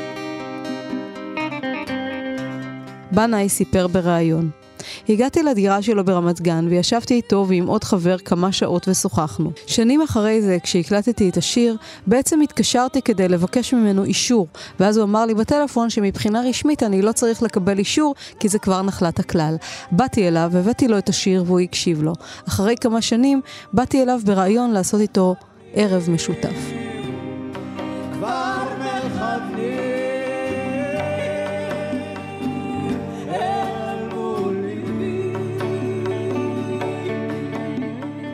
בנאי 3.11 3.49
סיפר 3.49 3.87
בריאיון 3.87 4.62
הגעתי 5.09 5.43
לדירה 5.43 5.81
שלו 5.81 6.05
ברמת 6.05 6.41
גן 6.41 6.67
וישבתי 6.69 7.13
איתו 7.13 7.45
ועם 7.47 7.67
עוד 7.67 7.83
חבר 7.83 8.17
כמה 8.17 8.51
שעות 8.51 8.87
ושוחחנו. 8.87 9.51
שנים 9.67 10.01
אחרי 10.01 10.41
זה, 10.41 10.57
כשהקלטתי 10.63 11.29
את 11.29 11.37
השיר, 11.37 11.77
בעצם 12.07 12.41
התקשרתי 12.41 13.01
כדי 13.01 13.27
לבקש 13.27 13.73
ממנו 13.73 14.03
אישור, 14.03 14.47
ואז 14.79 14.97
הוא 14.97 15.03
אמר 15.03 15.25
לי 15.25 15.33
בטלפון 15.33 15.89
שמבחינה 15.89 16.41
רשמית 16.49 16.83
אני 16.83 17.01
לא 17.01 17.11
צריך 17.11 17.43
לקבל 17.43 17.77
אישור, 17.77 18.15
כי 18.39 18.49
זה 18.49 18.59
כבר 18.59 18.81
נחלת 18.81 19.19
הכלל. 19.19 19.55
באתי 19.91 20.27
אליו, 20.27 20.51
הבאתי 20.53 20.87
לו 20.87 20.97
את 20.97 21.09
השיר 21.09 21.43
והוא 21.47 21.59
הקשיב 21.59 22.03
לו. 22.03 22.13
אחרי 22.47 22.75
כמה 22.81 23.01
שנים, 23.01 23.41
באתי 23.73 24.03
אליו 24.03 24.19
ברעיון 24.25 24.71
לעשות 24.71 25.01
איתו 25.01 25.35
ערב 25.73 26.09
משותף. 26.09 26.82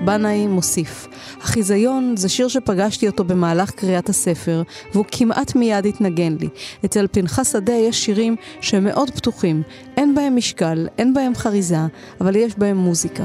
בנאי 0.10 0.48
מוסיף, 0.48 1.08
החיזיון 1.42 2.18
זה 2.18 2.30
שיר 2.30 2.48
שפגשתי 2.48 3.08
אותו 3.08 3.24
במהלך 3.24 3.72
קריאת 3.72 4.10
הספר, 4.10 4.62
והוא 4.94 5.06
כמעט 5.12 5.56
מיד 5.56 5.86
התנגן 5.86 6.36
לי. 6.40 6.50
אצל 6.86 7.08
פנחס 7.12 7.52
שדה 7.54 7.74
יש 7.74 8.06
שירים 8.06 8.36
שהם 8.62 8.84
מאוד 8.84 9.12
פתוחים, 9.12 9.62
אין 9.98 10.16
בהם 10.16 10.36
משקל, 10.36 10.88
אין 10.98 11.14
בהם 11.14 11.36
חריזה, 11.36 11.78
אבל 12.22 12.36
יש 12.36 12.58
בהם 12.58 12.78
מוזיקה. 12.78 13.24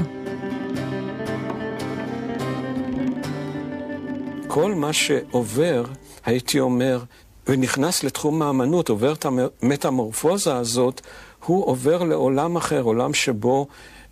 כל 4.47 4.73
מה 4.73 4.93
שעובר, 4.93 5.83
הייתי 6.25 6.59
אומר, 6.59 7.03
ונכנס 7.47 8.03
לתחום 8.03 8.41
האמנות, 8.41 8.89
עובר 8.89 9.13
את 9.13 9.25
המטמורפוזה 9.25 10.55
הזאת, 10.55 11.01
הוא 11.45 11.65
עובר 11.65 12.03
לעולם 12.03 12.55
אחר, 12.55 12.81
עולם 12.81 13.13
שבו 13.13 13.67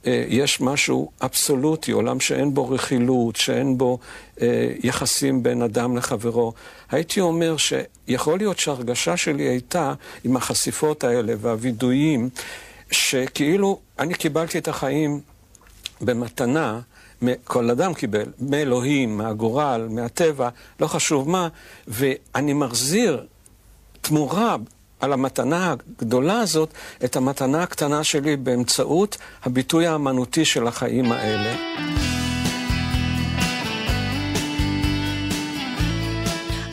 יש 0.06 0.62
משהו 0.62 1.12
אבסולוטי, 1.22 1.92
עולם 1.92 2.20
שאין 2.20 2.54
בו 2.54 2.70
רכילות, 2.70 3.36
שאין 3.36 3.78
בו 3.78 4.00
אה, 4.42 4.74
יחסים 4.84 5.44
בין 5.44 5.62
אדם 5.62 5.98
לחברו. 5.98 6.54
הייתי 6.92 7.22
אומר 7.22 7.56
שיכול 7.58 8.38
להיות 8.38 8.60
שההרגשה 8.60 9.18
שלי 9.18 9.44
הייתה 9.44 9.94
עם 10.24 10.36
החשיפות 10.36 11.04
האלה 11.04 11.34
והווידויים, 11.42 12.30
שכאילו 12.92 13.80
אני 14.00 14.14
קיבלתי 14.14 14.58
את 14.58 14.68
החיים 14.68 15.20
במתנה, 16.02 16.80
כל 17.44 17.70
אדם 17.70 17.94
קיבל, 17.94 18.26
מאלוהים, 18.40 19.18
מהגורל, 19.18 19.88
מהטבע, 19.90 20.50
לא 20.80 20.88
חשוב 20.88 21.30
מה, 21.30 21.48
ואני 21.88 22.54
מחזיר 22.54 23.26
תמורה 24.02 24.56
על 25.04 25.14
המתנה 25.14 25.76
הגדולה 26.00 26.40
הזאת 26.40 26.70
את 27.04 27.16
המתנה 27.16 27.64
הקטנה 27.64 28.04
שלי 28.04 28.36
באמצעות 28.36 29.18
הביטוי 29.44 29.88
האמנותי 29.88 30.46
של 30.46 30.68
החיים 30.68 31.12
האלה. 31.12 31.54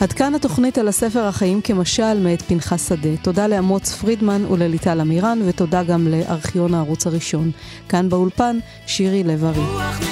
עד 0.00 0.12
כאן 0.12 0.34
התוכנית 0.34 0.78
על 0.78 0.88
הספר 0.88 1.24
החיים 1.24 1.60
כמשל 1.60 2.18
מאת 2.22 2.42
פנחס 2.42 2.88
שדה. 2.88 3.16
תודה 3.22 3.46
לאמוץ 3.46 3.92
פרידמן 3.92 4.44
ולליטל 4.44 5.00
אמירן, 5.00 5.38
ותודה 5.46 5.82
גם 5.82 6.08
לארכיון 6.08 6.74
הערוץ 6.74 7.06
הראשון. 7.06 7.50
כאן 7.88 8.08
באולפן, 8.08 8.58
שירי 8.86 9.22
לב-ארי. 9.24 10.09